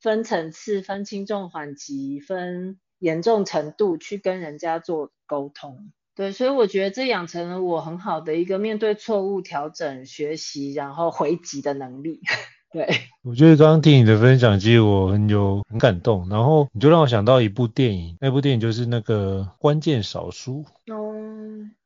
[0.00, 5.92] 分层次、分轻重缓急、分严重程度去跟人家做沟通。
[6.16, 12.20] 对，所以我觉得这养成了我很好的一个面对错误、调整、学习，然后回击的能力。
[12.72, 12.88] 对，
[13.22, 20.64] 我觉得刚刚听你的分享，其实我很有很感动，然后你就让我想到一部电影，那部电影就是那个关键少数。
[20.88, 21.14] 哦。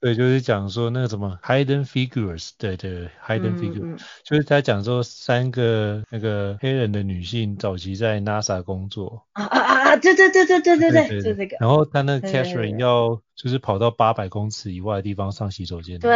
[0.01, 9.27] 对，就是讲说那个什么 Hidden Figures，对对，Hidden Figures，嗯嗯，就是他讲说三个那个黑人的女性早期在 NASA 工作。
[9.33, 9.97] 啊啊啊！
[9.97, 11.57] 对对对对对对对，就这个。
[11.61, 13.21] 然后他那个 Catherine 要。
[13.39, 16.01] 就是跑到八百公尺以外的地方上洗手间。
[16.01, 16.11] 对，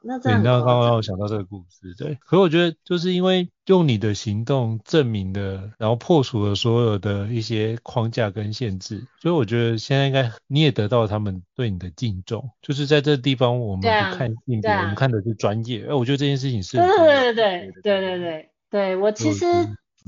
[0.00, 0.40] 那这样。
[0.40, 2.14] 你刚刚让我想到这个故事，对。
[2.24, 12.48] 可是我觉得，就是因为用你的行动证明了，然后破除了所有的一些框架跟限制，所以我觉得现在应该你也得到了他们对你的敬重。
[12.62, 15.86] 就是在这个地方，我们不看性别，我们看的是专业。
[15.88, 16.76] 哎，我觉得这件事情是。
[16.76, 18.50] 对对对对对对对对。
[18.70, 19.46] 对，我其实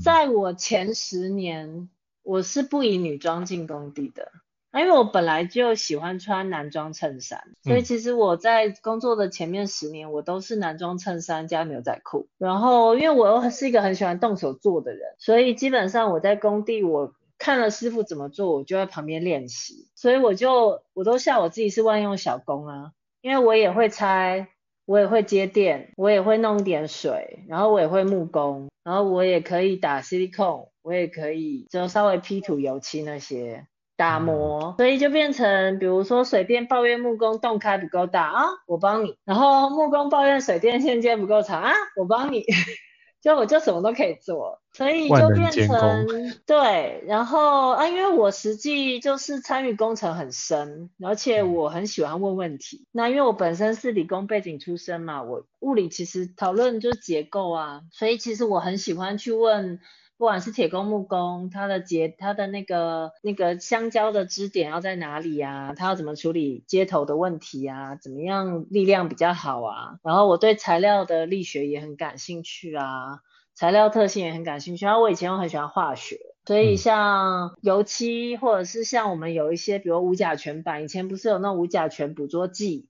[0.03, 1.89] 在我前十年，
[2.23, 4.31] 我是不以女装进工地的。
[4.77, 12.27] 因为我本来就喜欢穿男装衬衫，所以其实我在工作的前面十年，我都是男装衬衫加牛仔裤。
[12.37, 19.89] 然后，因为我又是一个很喜欢动手做的人，所以基本上我在工地，我看了师傅怎么做，我就在旁边练习。
[19.95, 24.47] 所以我就我都笑我自己是万用小工啊，因为我也会拆，
[24.85, 33.67] 我也会接电，我也会弄一点水，然后我也会木工，然后我也可以打 silicone，我也可以就稍微 P 图油漆那些。
[33.97, 42.43] 打磨，所以就变成，比如说水电抱怨木工洞开不够大啊，我帮你；然后木工抱怨水电线接不够长啊，我帮你。
[43.23, 46.05] 就我就什么都可以做，所以就变成
[46.45, 52.85] 对，然后啊，因为我实际就是参与工程很深，而且我很喜欢问问题。
[52.91, 59.79] 那因为我本身是理工背景出身嘛，我物理其实讨论就是结构啊，所以其实我很喜欢去问。
[60.17, 65.73] 不管是铁工木工，它的结它的那个那个相交的支点要在哪里啊？
[65.75, 67.97] 它要怎么处理接头的问题啊？
[67.97, 69.99] 怎么样力量比较好啊？
[70.03, 73.19] 然后我对材料的力学也很感兴趣啊，
[73.55, 74.85] 材料特性也很感兴趣。
[74.85, 82.87] 然后我以前又很喜欢化学，所以像油漆或者是像我们有一些，比如无甲醛板，以前不是有那种无甲醛捕捉剂？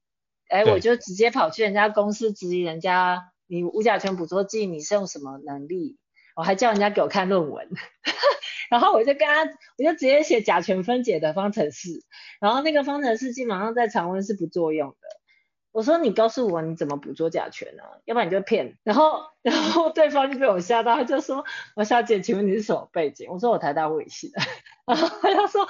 [0.50, 5.98] 哎，我就直接跑去人家公司质疑人家，你无甲醛捕捉剂你是用什么能力？
[6.36, 7.70] 我还叫人家给我看论文，
[8.70, 9.44] 然后我就跟他，
[9.78, 12.04] 我就直接写甲醛分解的方程式，
[12.42, 14.96] 然后那个方程式基本上在常温是不作用的。
[15.76, 17.84] 我说你告诉我你怎么捕捉甲醛呢？
[18.06, 18.78] 要不然你就骗。
[18.84, 21.44] 然后，然后对方就被我吓到，他就说
[21.76, 24.40] ：“王小姐，请问你是什么背景？”我说：“我台大物理系的。
[24.88, 25.68] ”然后他说：“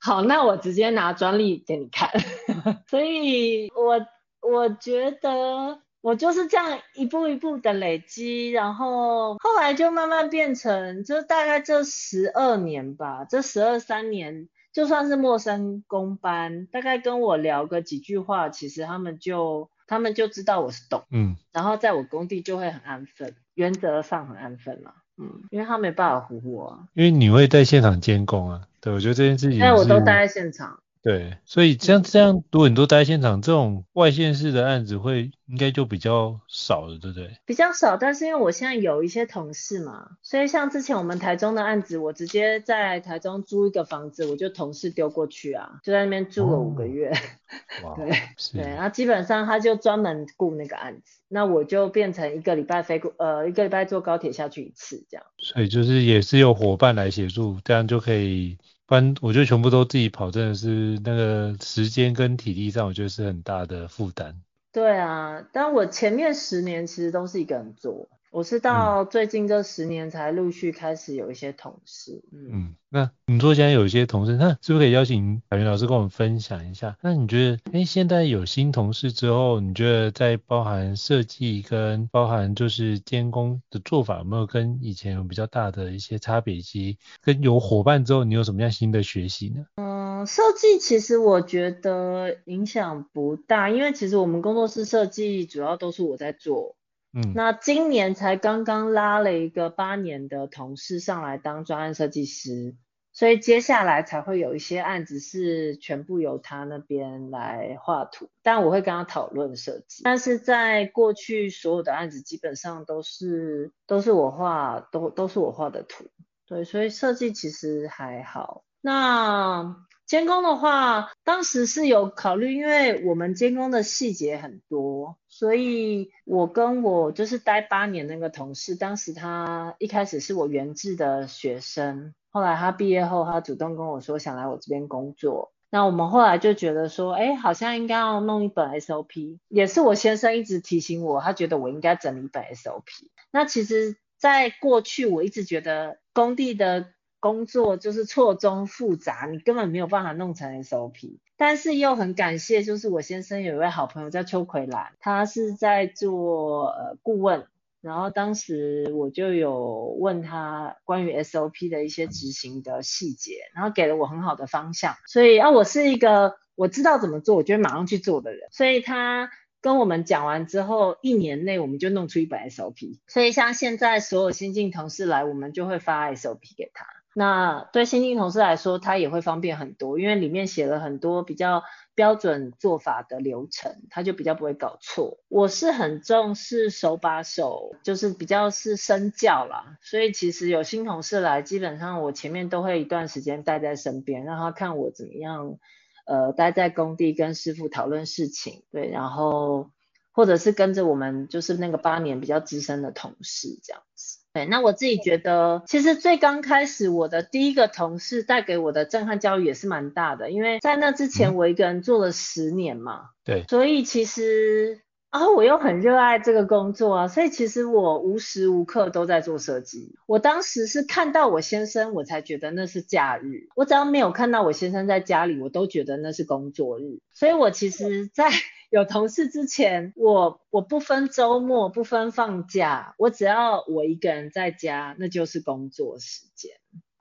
[0.00, 2.08] 好，那我直接拿专利给你看。
[2.86, 4.06] ”所以我
[4.48, 5.80] 我觉得。
[6.00, 14.48] 我就是这样一步一步的累积，然后后来就慢慢变成，就大概这十二年吧，这十二三年，
[14.78, 30.78] 就算是陌生工班，大概跟我聊个几句话，其实他们就他们就知道我是懂，嗯，然后在我工地就会很安分，原则上很安分嘛，嗯，因为他没办法唬我，因为你会在现场监工啊，对，我觉得这件事情，但我都待在现场。
[31.02, 37.38] 对，所以像这样，如果你都待现场，这种外县市的案子会应该就比较少了，对不对？
[37.46, 47.12] 比较少，但是因为我现在有一些同事嘛，所以像之前我们台中的案子，我直接在台中租一个房子，我就同事丢过去啊，就在那边住了五个月。
[47.82, 48.10] 哦、对
[48.52, 55.24] 对，然后基本上他就专门顾那个案子，那我就变成一个礼拜飞过，呃，一个礼拜坐高铁下去一次这样。
[55.38, 58.58] 所以就是也是有伙伴来协助，这样就可以。
[58.88, 64.34] 不然我觉得全部都自己跑，真的是那个时间跟体力上，我觉得是很大的负担。
[64.72, 68.08] 对啊，但我前面十年其实都是一个人做。
[68.30, 72.22] 我是到最近这十年才陆续开始有一些同事。
[72.30, 76.96] 嗯，嗯，那你说现在有一些同事，那是不是可以邀请海云老师跟我们分享一下？
[77.00, 86.56] 那你觉得，哎，现在有新同事之后，你觉得在包含设计跟包含就是监工的做法，有没有跟以前有比较大的一些差别？
[86.56, 89.64] 以及跟有伙伴之后，你有什么样新的学习呢？
[89.76, 96.74] 嗯，设计其实我觉得影响不大，因为其实我们工作室设计主要都是我在做。
[97.12, 102.76] 嗯，那今年才刚刚拉了一个八年的同事上来当专案设计师，
[103.12, 110.02] 所以接下来才会有一些案子是全部由他那边来画图，但我会跟他讨论设计。
[110.04, 116.04] 但是在过去所有的案子基本上都是都是我画，都都是我画的图，
[116.46, 118.64] 对，所以设计其实还好。
[118.80, 135.52] 那监工的话，当时是有考虑，因为我们监工的细节很多，所以我跟我就是待八年那个同事，当时他一开始是我原制的学生，后来他毕业后，他主动跟我说想来我这边工作。
[135.68, 143.10] 那我们后来就觉得说，哎，好像应该要弄一本 SOP，也是我先生一直提醒我，他觉得我应该整理一本 SOP。
[143.30, 146.86] 那其实，在过去我一直觉得工地的。
[147.20, 151.18] 工作就是错综复杂，你根本没有办法弄成 SOP。
[151.36, 157.46] 但是又很感谢，就是我先生有一位好朋友叫邱奎兰，他是在做呃顾问，
[157.80, 164.96] 然后当时我就有问他关于 SOP 的一些执行的细节，然后给了我很好的方向。
[165.06, 168.48] 所以啊，我是一个我知道怎么做，我就会马上去做的人。
[168.50, 172.98] 所以他跟我们讲完之后，一年内我们就弄出一本 SOP。
[173.06, 176.84] 所以像现在所有新进同事来，我们就会发 SOP 给他。
[177.18, 181.64] 那对新进同事来说，他也会方便很多，因为里面写了很多比较
[181.96, 185.18] 标准做法的流程，他就比较不会搞错。
[185.26, 195.58] 我是很重视手把手，就是比较是身教啦，所以其实有新同事来，基本上我前面都会一段时间待在身边，让他看我怎么样，
[196.06, 199.72] 呃，待在工地跟师傅讨论事情，对，然后
[200.12, 204.07] 或者是跟着我们就是那个八年比较资深的同事这样子。
[204.38, 219.96] 对，那我自己觉得，其实最刚开始我的第一个同事带给我的震撼教育也是蛮大的，因为在那之前我一个人做了十年嘛，嗯、对，所以其实啊，我又很热爱这个工作啊，所以其实我无时无刻都在做设计。
[220.06, 227.00] 我当时是看到我先生，我才觉得那是假日，我只要没有看到我先生在家里，我都觉得那是工作日。
[227.12, 228.30] 所以我其实，在
[228.70, 236.52] 有同事之前，我我不分周末，不分放假，我只要我一个人在家，那就是工作时间。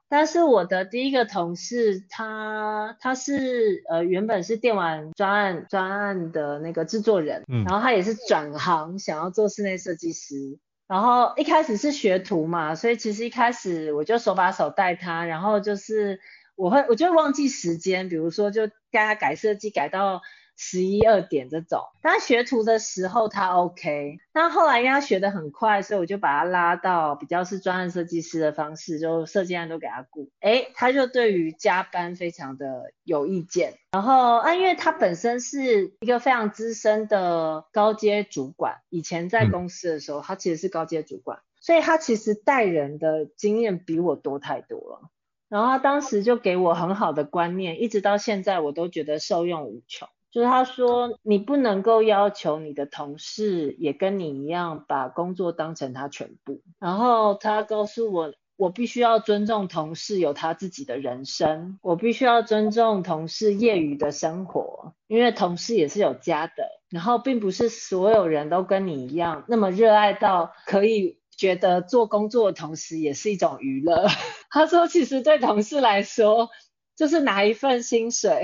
[0.08, 10.58] 但是我的第一个同事，他他是呃原本是电玩专案专案的那个制作人，嗯，然后他也是转行想要做室内设计师，
[10.88, 16.22] 然后一开始是学徒嘛，所以其实一开始我就手把手带他，然后就是
[16.56, 20.22] 我会我就会忘记时间，比如说就带他改设计改到。
[20.58, 30.30] 十一二点这种，他学徒的时候他 OK，但后来因为他学得很快，所以我就把他拉到比较是专案设计师的方式，就设计案都给他顾。
[30.40, 33.76] 哎，他就对于加班非常的有意见。
[33.92, 45.10] 然后啊，因为他本身是一个非常资深的高阶主管，以前在公司的时候，他其实是高阶主管，所以他其实带人的经验比我多太多了。
[45.50, 50.10] 然后他当时就给我很好的观念，一直到现在我都觉得受用无穷。
[50.32, 56.62] 就是他说，你不能够要求你的同事也跟你一样把工作当成他全部。
[56.80, 66.54] 然后他告诉我，我必须要尊重同事有他自己的人生，我必须要尊重同事业余的生活，因为同事也是有家的。
[66.90, 74.08] 然后并不是所有人都跟你一样那么热爱到可以觉得做工作的同时也是一种娱乐。
[74.50, 76.50] 他说，其实对同事来说，
[76.96, 78.44] 就是拿一份薪水。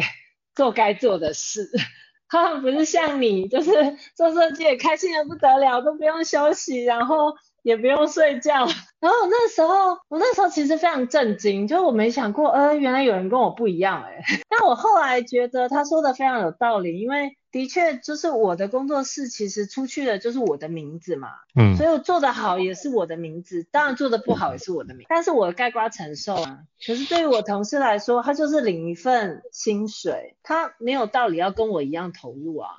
[0.55, 1.69] 做该做的事，
[2.29, 3.71] 他们不是像你，就是
[4.15, 7.33] 做设计也开心的不得了，都不用休息，然后
[7.63, 8.65] 也不用睡觉。
[8.99, 14.23] 然后那时候，我那时候其实非常震惊，就是我没想过，呃，原来有人跟我不一样哎。
[14.49, 17.37] 但我后来觉得他说的非常有道理，因为。
[17.53, 26.61] 的确，就是我的工作室，其实出去的就是我的名字嘛，嗯，所以我做的好也是我的名字，当然做的不好也是我的名字，但是我概括承受啊。
[26.83, 32.69] 可是对于我同事来说，他就是领一份薪水，他没有道理要跟我一样投入啊，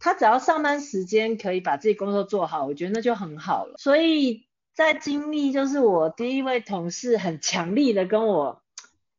[0.00, 3.76] 他只要上班时间可以把自己工作做好，我觉得那就很好了。
[3.78, 8.62] 所以在经历就是我第一位同事很强力的跟我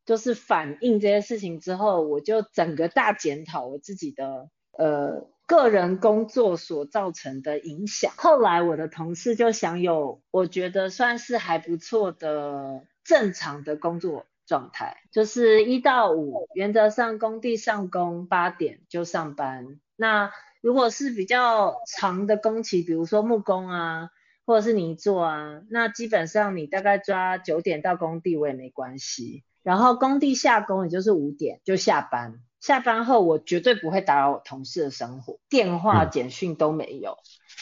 [0.04, 4.50] 就是反映这些事情之后，我就整个大检讨我自己的。
[4.78, 8.12] 呃，个人工作所造成的影响。
[8.16, 19.80] 后来我的同事就享有，我觉得算是还不错的正常的工作状态，就是一到五，原则上工地上工八点就上班。
[19.96, 24.10] 那如果是比较长的工期，比如说木工啊，
[24.44, 29.44] 或者是泥作啊，那基本上你大概抓九点到工地我也没关系。
[29.62, 32.40] 然后工地下工也就是五点就下班。
[32.60, 37.18] 下班后，我绝对不会打扰我同事的生活，电话、简讯都没有。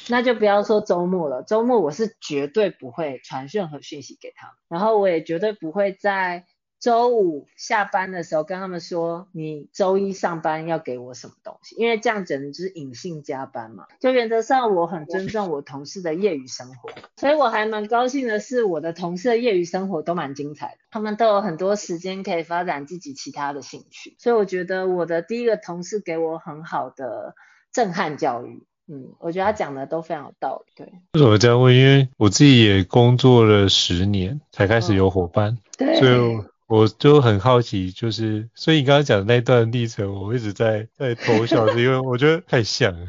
[0.09, 6.47] 那就不要说周末了，周末我是绝对不会传任何讯息给他们，然后我也绝对不会在。
[6.85, 13.87] 周五下班的时候跟他们说，你周一上班要给我什么东西，因为这样简直就是隐性加班嘛。
[14.01, 24.15] 就原则上我很尊重我同事的业余生活，所以我还蛮高兴的是，我的同事的业余生活都蛮精彩的，他们都有很多时间可以发展自己其他的兴趣。
[24.19, 27.35] 所以我觉得我的第一个同事给我很好的
[27.73, 30.73] 震撼教育，嗯，我觉得他讲的都非常有道理。
[30.77, 31.75] 对，为什么这样问？
[31.75, 36.45] 因为我自己也工作了十年才开始有伙伴，嗯、对，所以。
[36.67, 43.07] 我就很好奇，就是所以你刚刚讲的那段历程，我一直在在偷笑，是因为我觉得太像了，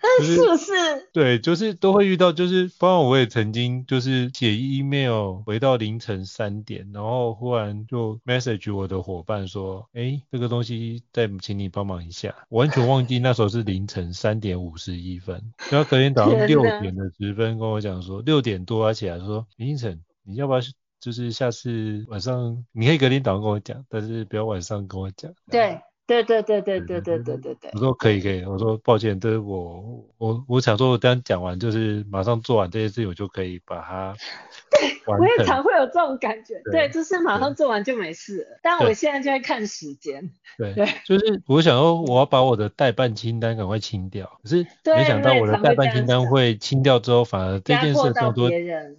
[0.00, 0.72] 但是，是不是？
[1.12, 15.40] 对，就是都会遇到，就是包括我也曾经就是写 email 回到凌晨三点，然后忽然就 message 我的伙伴说，哎，这个东西再请你帮忙一下，我完全忘记那时候是凌晨三点五十一分，
[15.70, 20.60] 然后隔天早上六点的十分跟我讲说，六点多他起来说，林依晨，你要不要？
[21.06, 25.32] 就是下次晚上你可以隔天早上跟我讲，但是不要晚上跟我讲。
[25.48, 27.70] 对对对对对对对对对对。
[27.74, 34.14] 我说可以可以，我说抱歉，这是我我我想说，我刚讲完就是马上做完这些事情，我就可以把它。
[34.70, 36.60] 对，我也常会有这种感觉。
[36.70, 38.60] 对，就是马上做完就没事了。
[38.62, 40.30] 但我现在就在看时间。
[40.58, 48.48] 对对，就是我想说，我要把我的待办清单赶快清掉，可是没想到我的待办清单会清掉之后，反而这件事更多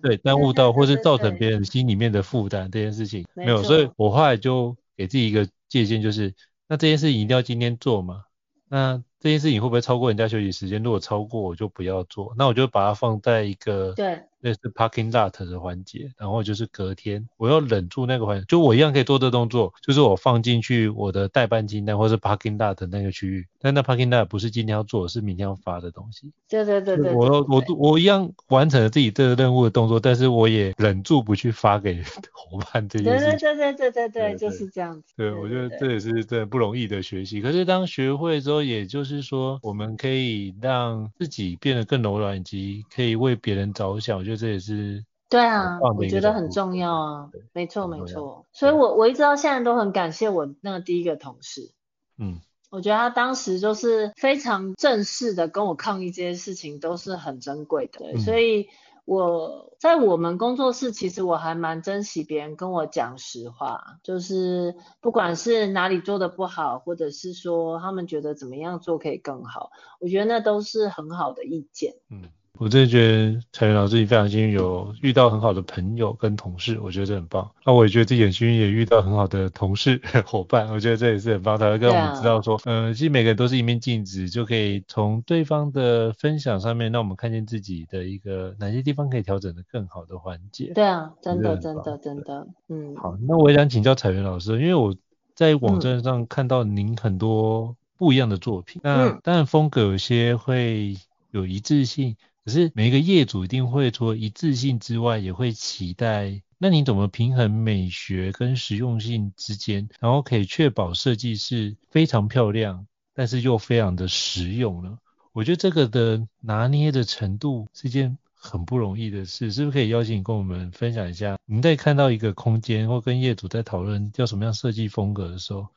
[0.01, 6.33] 对耽误到，或是造成别人心里面的负担，这件事情没有，所以我后来就给自己一个界限，就是。
[6.67, 8.23] 那这件事情一定要今天做吗？
[8.69, 10.83] 那这件事情会不会超过人家休息时间？
[10.83, 12.35] 如果超过，我就不要做。
[12.37, 26.31] 那我就把它放在一个对类这是 parking lot 的环节，然后就是隔天我要忍住那个环节，就我一样可以做这动作，就是我放进去我的代办清单或是 parking lot 那个区域，但那 parking lot 不是今天要做，是明天要发的东西。
[26.49, 33.39] 对对对对，我我我一样完成了自己这个任务的动作，但是我也忍住不去发给 伙伴这件事情。
[33.39, 35.13] 对对对对对对对，就是这样子。
[35.15, 37.41] 对，我觉得这也是真的不容易的学习。
[37.41, 44.26] 可是当学会之后，也就是说，我们可以让自己变得更柔软，以及可以为别人着想。
[44.27, 45.05] 我觉得这也是。
[45.29, 46.75] 对啊，我觉得很重。
[46.77, 51.73] 要啊，没错没错，所以我我一直到现在都很感谢我那个第一个同事，
[52.17, 58.67] 嗯，我觉得他当时就是非常正式的跟我抗议这些事情都是很珍贵的，所以
[59.03, 72.29] 我在我们工作室其实我还蛮珍惜别人跟我讲实话，就是不管是哪里做的不好，或者是说他们觉得怎么样做可以更好，我觉得那都是很好的意见，嗯。
[72.59, 77.49] 我真的觉得彩云老师你非常幸运，有遇到很好的朋友跟同事，我觉得这很棒。
[77.65, 81.57] 那我也觉得自己很幸运，也遇到很好的同事 伙伴，我觉得这也是很棒。
[81.57, 90.71] 他会跟我们知道说，嗯、其实每个人都是一面镜子，就可以从对方的分享上面，让我们看见自己的一个哪些地方可以调整的更好的环节。
[90.73, 92.95] 对啊，真的真的真的，嗯。
[92.95, 94.95] 好，那我也想请教彩云老师，因为我
[95.35, 100.95] 在网站上看到您很多不一样的作品，嗯、那当然风格有些会
[101.29, 102.15] 有一致性。
[102.47, 106.41] 可是每一个业主一定会除了一致性之外，也会期待。
[106.57, 114.97] 那你怎么平衡美学跟实用性之间，然后可以确保设计是非常漂亮，但是又非常的实用呢？
[115.33, 121.37] 我觉得这个的拿捏的程度是件很不容易的事，是不是可以邀请你跟我们分享一下？
[121.45, 125.67] 你在看到一个空间或跟业主在讨论要什么样设计风格的时候，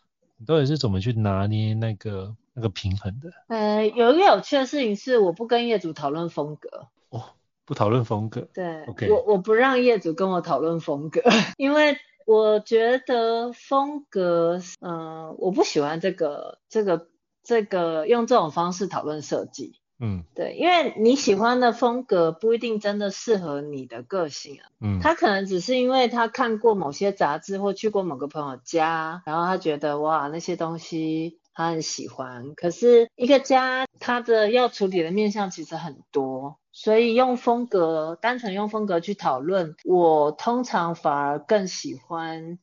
[0.40, 2.34] 你到底是怎么去拿捏那个？
[2.52, 6.88] 那个平衡的，呃，有一个有趣的事情是，我不跟业主讨论风格。
[7.10, 7.22] 哦，
[7.64, 8.48] 不讨论风格。
[8.52, 9.08] 对，OK。
[9.08, 11.22] 我我不让业主跟我讨论风格，
[11.56, 17.06] 因为我觉得风格，嗯、呃，我不喜欢这个这个
[17.44, 19.79] 这个用这种方式讨论设计。
[20.00, 24.66] 嗯，对，因为你喜欢的风格不一定真的适合你的个性啊。
[24.80, 31.38] 嗯，他可能只是因为他看过某些杂志或去过某个朋友家，然后他觉得哇，那些东西。
[31.52, 42.58] 他很喜欢，可是一个家，他的要处理的面向其实很多，所以用风格，单纯用风格去讨论，我通常反而更喜欢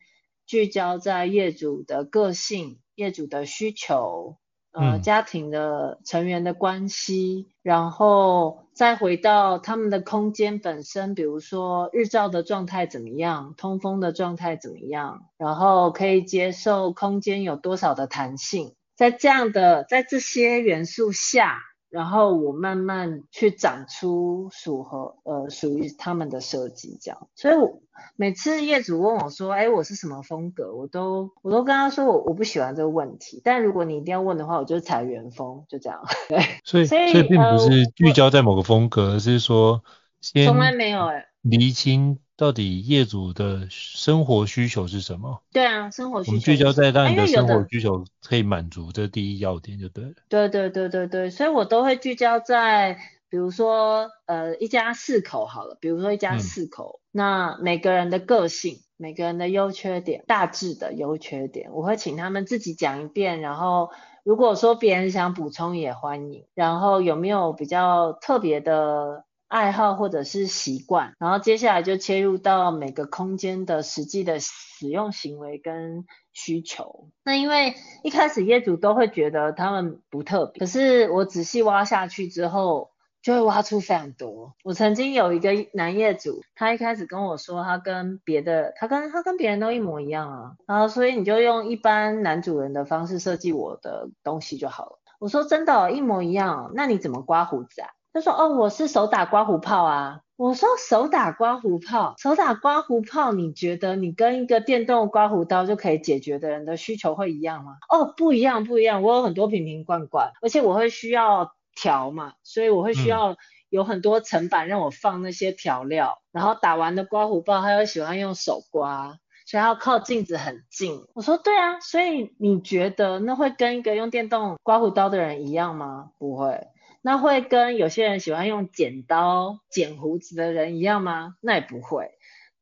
[0.47, 4.37] 聚焦在业主的个性、业主的需求，
[4.71, 18.75] 呃，家庭的成员的关系，嗯，然后再回到他们的空间本身，比如说日照的状态怎么样，通风的状态怎么样，然后可以接受空间有多少的弹性。
[18.95, 21.59] 在这样的，在这些元素下，
[21.89, 27.27] 然后我慢慢去长出属合呃属于他们的设计，这样。
[27.35, 27.81] 所以我
[28.15, 33.41] 每次业主问我说，哎，我是什么风格，我都我都跟他说我我不喜欢这个问题。
[33.43, 36.03] 但如果你一定要问的话，我就是采元风，就这样。
[36.29, 39.83] 对，所以所以，并不是聚焦在某个风格，而、呃、是说
[40.21, 42.19] 先从来没有哎厘清。
[42.37, 45.41] 到底业主的生活需求是什么？
[45.51, 46.31] 对啊，生活需求。
[46.31, 50.13] 我们聚焦在让你的生活需求可以满足，这第一要点就对了。
[50.29, 63.89] 对对对对对，所以我都会聚焦在，比如说呃一家四口好了，比如说一家四口，嗯、那每个人的个性、每个人的优缺点、大致的优缺点，我会请他们自己讲一遍，然后
[64.23, 69.25] 如果说别人想补充也欢迎，然后有没有比较特别的。
[69.47, 77.09] 爱好或者是习惯，然后接下来就切入到每个空间的实际的使用行为跟需求。
[77.23, 82.91] 那因为一开始业主都会觉得他们不特别，可是我仔细挖下去之后，
[83.21, 84.53] 就会挖出非常多。
[84.63, 94.99] 我曾经有一个男业主，他一开始跟我说，他跟别的，他跟他跟别人都一模一样啊，然后所以你就用一般男主人的方式设计我的东西就好了。
[95.19, 97.89] 我说真的，一模一样，那你怎么刮胡子啊？
[98.17, 109.01] 他说：“哦，我是手打刮胡泡啊。”我说：“手打刮胡泡，手打刮胡泡，你觉得你跟一个电动刮胡刀就可以解决的人的需求会一样吗？”哦，不一样，不一样。
[109.01, 113.35] 我有很多瓶瓶罐罐，而且我会需要调嘛，所以我会需要
[113.69, 116.19] 有很多层板让我放那些调料。
[116.19, 121.03] 嗯、然后打完的刮胡泡，他又喜欢用手刮，所以要靠镜子很近。
[121.15, 126.11] 我说：“对啊，所以你觉得那会跟一个用电动刮胡刀的人一样吗？
[126.19, 126.67] 不会。”
[127.01, 131.35] 那会跟有些人喜欢用剪刀剪胡子的人一样吗？
[131.41, 132.11] 那也不会。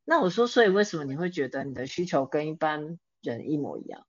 [0.03, 4.05] 那我说，所以为什么你会觉得你的需求跟一般人一模一样？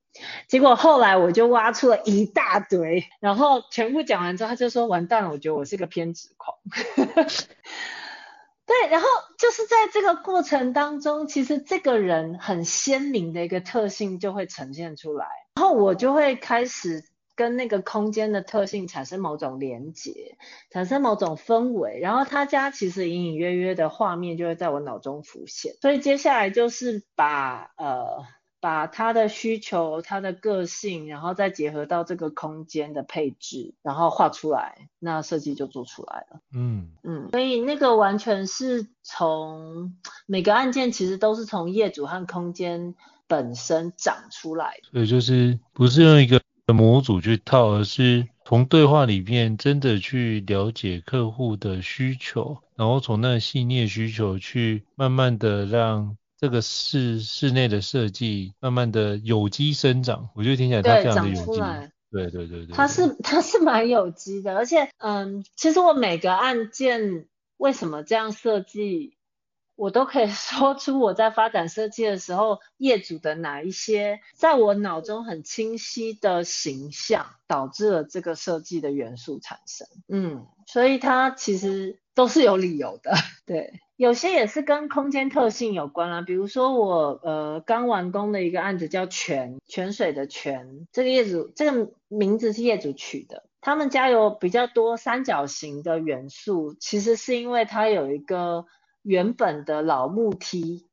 [0.48, 6.56] 结果后来我就挖出了一大堆，然后全部讲完之后，他就说完蛋了，我觉得我是个偏执狂。
[8.66, 9.06] 对，然后
[9.38, 17.04] 就是在这个过程当中，其实这个人很鲜明的一个特性就会呈现出来，然后我就会开始
[17.36, 20.36] 跟那个空间的特性产生某种连结，
[20.70, 28.24] 产生某种氛围，然后他家其实隐隐约约的画面就会在我脑中浮现，所以接下来就是把呃。
[28.58, 36.40] 把他的需求、他的个性，然后再结合到这个空间的配置，然后画出来，那设计就做出来了。
[36.52, 42.96] 嗯嗯，所以那个完全是从每个案件其实都是从业主和空间
[43.28, 44.90] 本身长出来的。
[44.90, 46.40] 所以就是不是用一个
[46.72, 56.16] 模组去套，而是从对话里面真的去了解客户的需求，然后从那个细腻需求去慢慢的让。
[56.38, 61.60] 这个室室内的设计，慢慢的有机生长，我觉得听起来它非常的有机。
[62.12, 67.24] 对对对对，它是它是蛮有机的，而且嗯，其实我每个案件
[67.56, 69.15] 为什么这样设计，
[69.76, 79.86] 我都可以 说出我在发展设计的时候，业主的哪一些在我脑中很清晰的形象，导致了这个设计的元素产生。
[80.08, 83.12] 嗯，所以它其实都是有理由的，
[83.46, 83.80] 对。
[83.96, 98.66] 有些也是跟空间特性有关啦，比如说我呃刚完工的一个案子叫泉泉水的泉，这个业主这个名字是业主取的，他们家有比较多三角形的元素，其实是因为它有一个
[99.06, 100.88] 原本的老木梯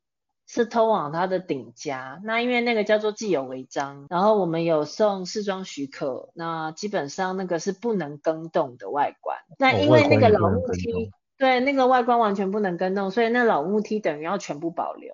[0.47, 11.11] 是通往它的顶家，那因为那个叫做既有违章，然后我们有送试装许可，那基本上那个是不能更动的外观，那因为那个老木梯。
[11.36, 15.14] 对，那个外观完全不能更动，所以那老木梯等于要全部保留。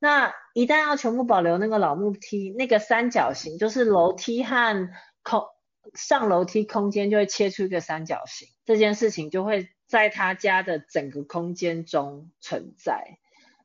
[0.00, 4.90] 那一旦要全部保留那个老木梯，那个三角形就是楼梯和
[5.22, 5.44] 空
[5.94, 13.18] 上楼梯空间就会切出一个三角形，这件事情就会在他家的整个空间中存在。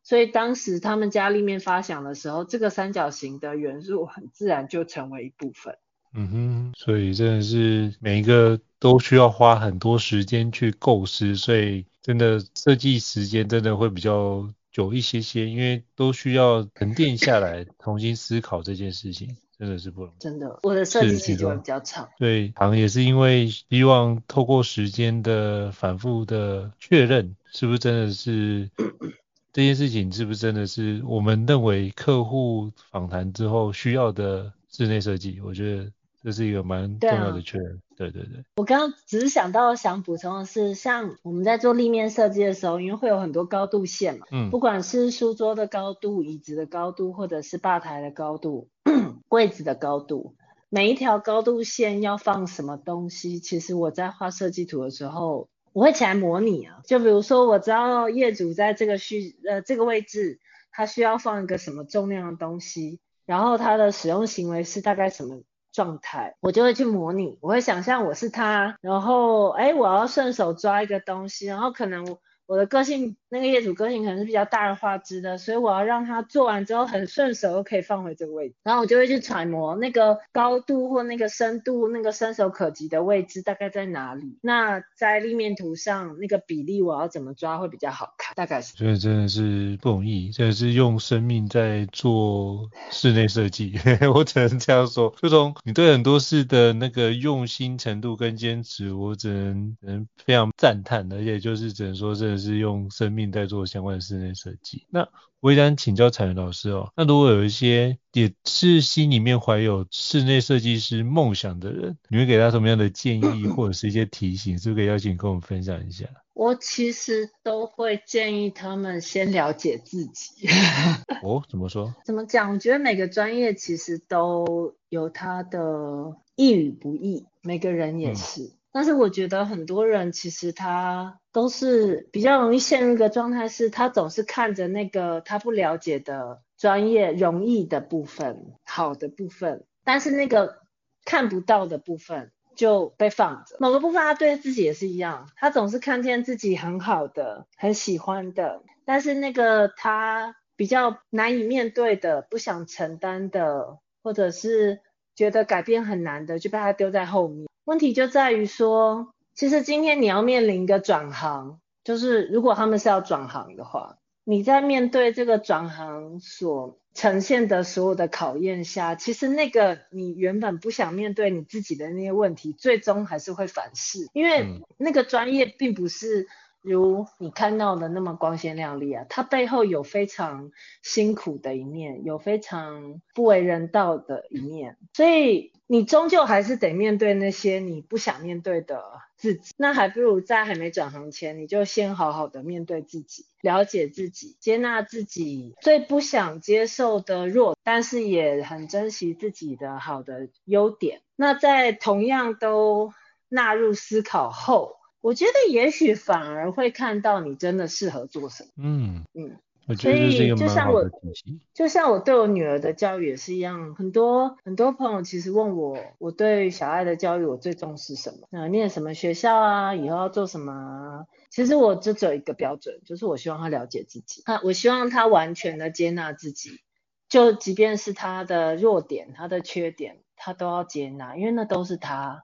[0.03, 5.78] 所以当时他们家立面发想的时候，这个三角形的元素很自然就成为一部分。
[6.13, 20.19] 嗯哼，所以真的是每一个都需要花很多时间去构思，所以真的设计时间真的会比较久一些些，因为都需要沉淀下来，重新思考这件事情，真的是不容易。
[20.19, 22.07] 真的，我的设计期就会比较长。
[22.19, 28.69] 对，好像也是因为希望透过时间的反复的确认，是不是真的是
[29.51, 35.41] 这件事情，是不是真的是我们认为客户访谈之后需要的室内设计？
[35.41, 35.91] 我觉得。
[36.23, 38.45] 这是一个蛮重要的确认，对，对对。
[38.57, 48.69] 我刚刚只是想到想补充的是，像我们在做立面设计的时候，因为会有很多高度线嘛，嗯，不管是书桌的高度、椅子的高度，或者是吧台的高度、
[49.27, 50.35] 柜子的高度，
[50.69, 56.81] 每一条高度线要放什么东西，其实我在画设计图的时候，我会起来模拟啊。
[56.85, 60.39] 就比如说，我知道业主在这个需呃这个位置，
[60.71, 65.41] 他需要放一个什么重量的东西，然后他的使用行为是大概什么。
[65.78, 72.17] 状态，我就会去模拟，我会想象我是他，然后哎，我要顺手抓一个东西，然后可能。
[72.49, 78.55] 我的个性，那个业主个性可能是比较大而化之的，所以我要让他做完之后很顺手，又可以放回这个位置。
[78.63, 84.38] 然后我就会去揣摩那个高度或那个深度，那个伸手可及的位置大概在哪里。
[84.41, 88.34] 那在立面图上那个比例我要怎么抓会比较好看？
[88.36, 88.78] 大概是。
[88.78, 93.73] 所以真的是不容易，真的是用生命在做室内设计，
[94.15, 95.13] 我只能这样说。
[95.21, 102.38] 就从你对很多事的那个用心程度跟坚持，我只能能非常赞叹，而且就是只能说这。
[102.38, 104.86] 是用生命在做相关的室内设计。
[104.91, 105.09] 那
[105.39, 114.57] 我也想请教彩云老师哦，那如果有一些也是心里面怀有室内设计师梦想的人，你会给他什么样的建议或者是一些提醒？
[114.57, 116.05] 是不是可以邀请跟我们分享一下？
[116.34, 120.47] 我其实都会建议他们先了解自己。
[121.24, 121.95] 哦，怎么说？
[122.05, 122.51] 怎么讲？
[122.51, 128.43] 我觉得每个专业其实都有它的易与不易，每个人也是。
[128.43, 140.59] 嗯但是我觉得很多人其实他都是比较容易陷入一个状态，是他总是看着那个他不了解的专业容易的部分、好的部分，但是那个
[141.05, 143.55] 看不到的部分就被放着。
[143.59, 154.82] 某个部分他对自己也是一样，他总是看见自己很好的、很喜欢的，但是那个他比较难以面对的、不想承担的，或者是
[155.18, 157.49] 觉得改变很难的，就被他丢在后面。
[157.65, 176.28] 问题就在于说，其实今天你要面临一个转行，就是如果他们是要转行的话，你在面对这个转行所呈现的所有的考验下，其实那个你原本不想面对你自己的那些问题，最终还是会反噬，因为那个专业并不是
[176.72, 180.51] 如你看到的那么光鲜亮丽啊，它背后有非常
[180.82, 188.84] 辛苦的一面，有非常不为人道的一面，所以你终究还是得面对那些你不想面对的
[189.18, 189.53] 自己。
[189.57, 201.01] 那还不如在还没转行前，你就先好好的面对自己，了解自己，接纳自己最不想接受的弱，但是也很珍惜自己的好的优点。
[201.15, 202.93] 那在同样都
[203.30, 204.76] 纳入思考后。
[205.01, 208.49] 我觉得也许反而会看到你真的适合做什么。
[208.57, 209.37] 嗯嗯，
[209.67, 211.39] 我觉得这是一个蛮好的体系。
[211.53, 218.27] 就像我对我女儿的教育也是一样，很多很多朋友其实问我，我对小爱的教育我最重视什么？
[218.31, 219.75] 那，念什么学校啊？
[219.75, 221.05] 以后要做什么啊？
[221.29, 224.23] 其实我就只有一个标准，就是我希望她了解自己。
[224.25, 226.61] 啊，我希望她完全的接纳自己，
[227.07, 232.23] 就即便是她的弱点、她的缺点，她都要接纳，因为那都是她。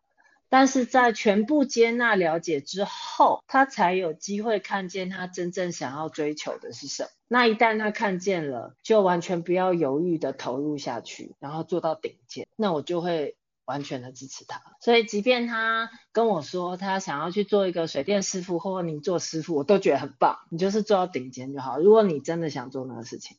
[0.53, 7.09] 但是在全部接纳了解之后，他才有机会看见他真正想要追求的是什么。
[7.27, 12.45] 那一旦他看见了，就完全不要犹豫的投入下去，然后做到顶尖。
[12.55, 13.35] 那我就会
[13.65, 14.61] 完全的支持他。
[14.79, 20.37] 所以，即便他跟我说他想要去做一个水电师傅或泥做师傅，我都觉得很棒。
[20.51, 21.79] 你就是做到顶尖就好。
[21.79, 23.37] 如果你真的想做那个事情，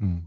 [0.00, 0.26] 嗯。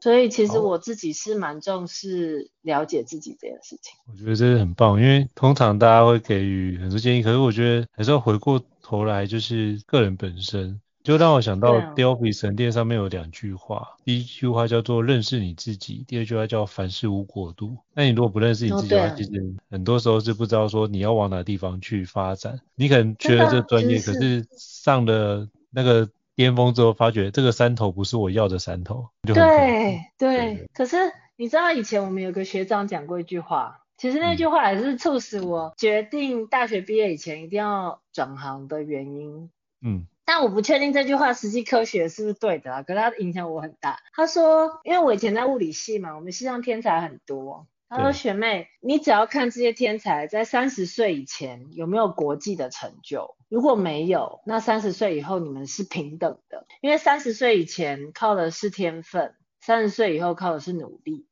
[0.00, 3.94] 所以其实我自己是蛮重视了解自己这件事情。
[4.06, 17.76] 我觉得这是很棒，因为通常大家会给予很多建议，可是我觉得还是要回过头来，就是个人本身，就让我想到《Delphi 神殿》上面有两句话，第一句话叫做认识你自己，第二句话叫凡事无过度。
[17.92, 19.30] 那你如果不认识你自己的话，其实
[19.68, 22.60] 很多时候是不知道说你要往哪地方去发展。
[22.76, 26.08] 你可能缺了这专业，可是上了那个。
[26.38, 30.68] 巅峰之后，发觉这个山头不是我要的山头，对对。
[30.72, 30.96] 可是
[31.34, 39.50] 你知道以前我们有个学长讲过一句话，其实那句话也是促使我决定大学毕业以前一定要转行的原因。
[39.84, 40.06] 嗯。
[40.24, 43.98] 但我不确定这句话实际科学是不是对的啊，可是它影响我很大。
[44.12, 47.66] 他说，因为我以前在物理系嘛，我们系上天才很多。
[47.88, 61.26] 他说：“学妹，你只要看这些天才在三十岁以前有没有国际的成就，如果没有，那三十岁以后你们是平等的，因为三十岁以前靠的是天分，三十岁以后靠的是努力。”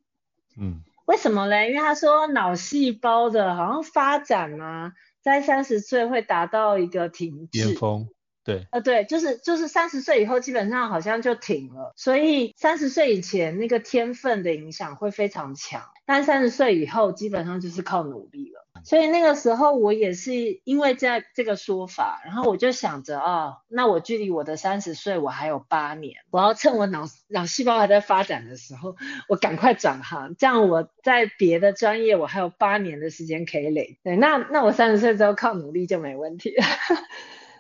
[0.59, 1.69] 嗯，为什么嘞？
[1.69, 7.65] 因为他说脑细胞的好像发展啊，在三十岁会达到一个停滞。
[7.65, 8.09] 巅峰。
[8.47, 18.65] 对，呃，对，就是就是三十岁以后基本上好像就停了，所以三十岁以前那个天分的影响会非常强，但三十岁以后基本上就是靠努力了。
[18.85, 28.95] 所以那个时候我也是因为这这个说法，然后我就想着啊、哦，那我距离我的三十岁我还有八年，我要趁我脑脑细胞还在发展的时候，
[29.29, 33.99] 我赶快转行，这样我在别的专业我还有八年的时间可以累。
[34.05, 36.65] 对，那那我三十岁之后靠努力就没问题了。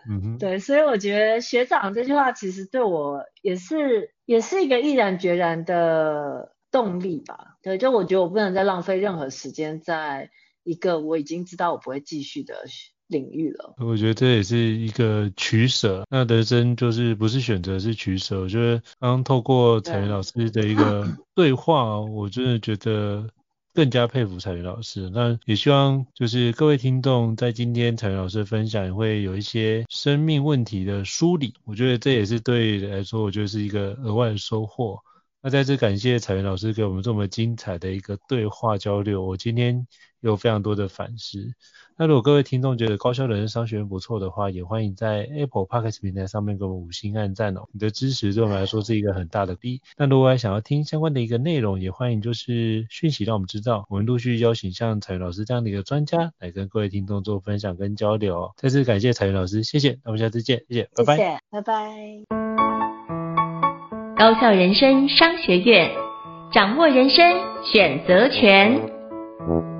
[0.08, 7.56] 嗯哼，对，所以我觉得学长这句话其实对我也是也是一个毅然决然的动力吧。
[7.62, 10.30] 对，就我觉得我不能再浪费任何时间在
[10.62, 12.54] 一个我已经知道我不会继续的
[13.06, 13.74] 领域了。
[13.78, 16.04] 我觉得这也是一个取舍。
[16.10, 18.40] 那人生就是不是选择是取舍。
[18.40, 23.28] 我觉得刚刚透过彩云老师的一个对话，我真的觉得。
[23.76, 34.98] 更加佩服彩云老师，那也希望就是各位听众在今天彩云老师分享会有一些生命问题的梳理，我觉得这也是对来说，我觉得是一个额外的收获。
[35.42, 39.86] 那再次感谢彩云老师给我们这么精彩的一个对话交流，我今天
[40.20, 41.52] 有非常多的反思。
[41.98, 47.62] 那如果各位听众觉得高效人生商学院不错的话，也欢迎在 Apple Podcast 平台上面给我们五星按赞哦。
[47.72, 49.80] 你的支持对我们来说是一个很大的力。
[49.96, 58.52] 那如果还想要听相关的一个内容，也欢迎就是讯息让我们知道，我们陆续邀请像彩云老师这样的一个专家来跟各位听众做分享跟交流。
[58.56, 59.92] 再次感谢彩云老师，谢谢。
[60.04, 61.16] 那我们下次见，谢谢，拜拜。
[61.16, 61.82] 谢谢，拜拜。
[64.18, 65.90] 高效人生商学院，
[66.52, 67.24] 掌握人生
[67.72, 69.75] 选择权。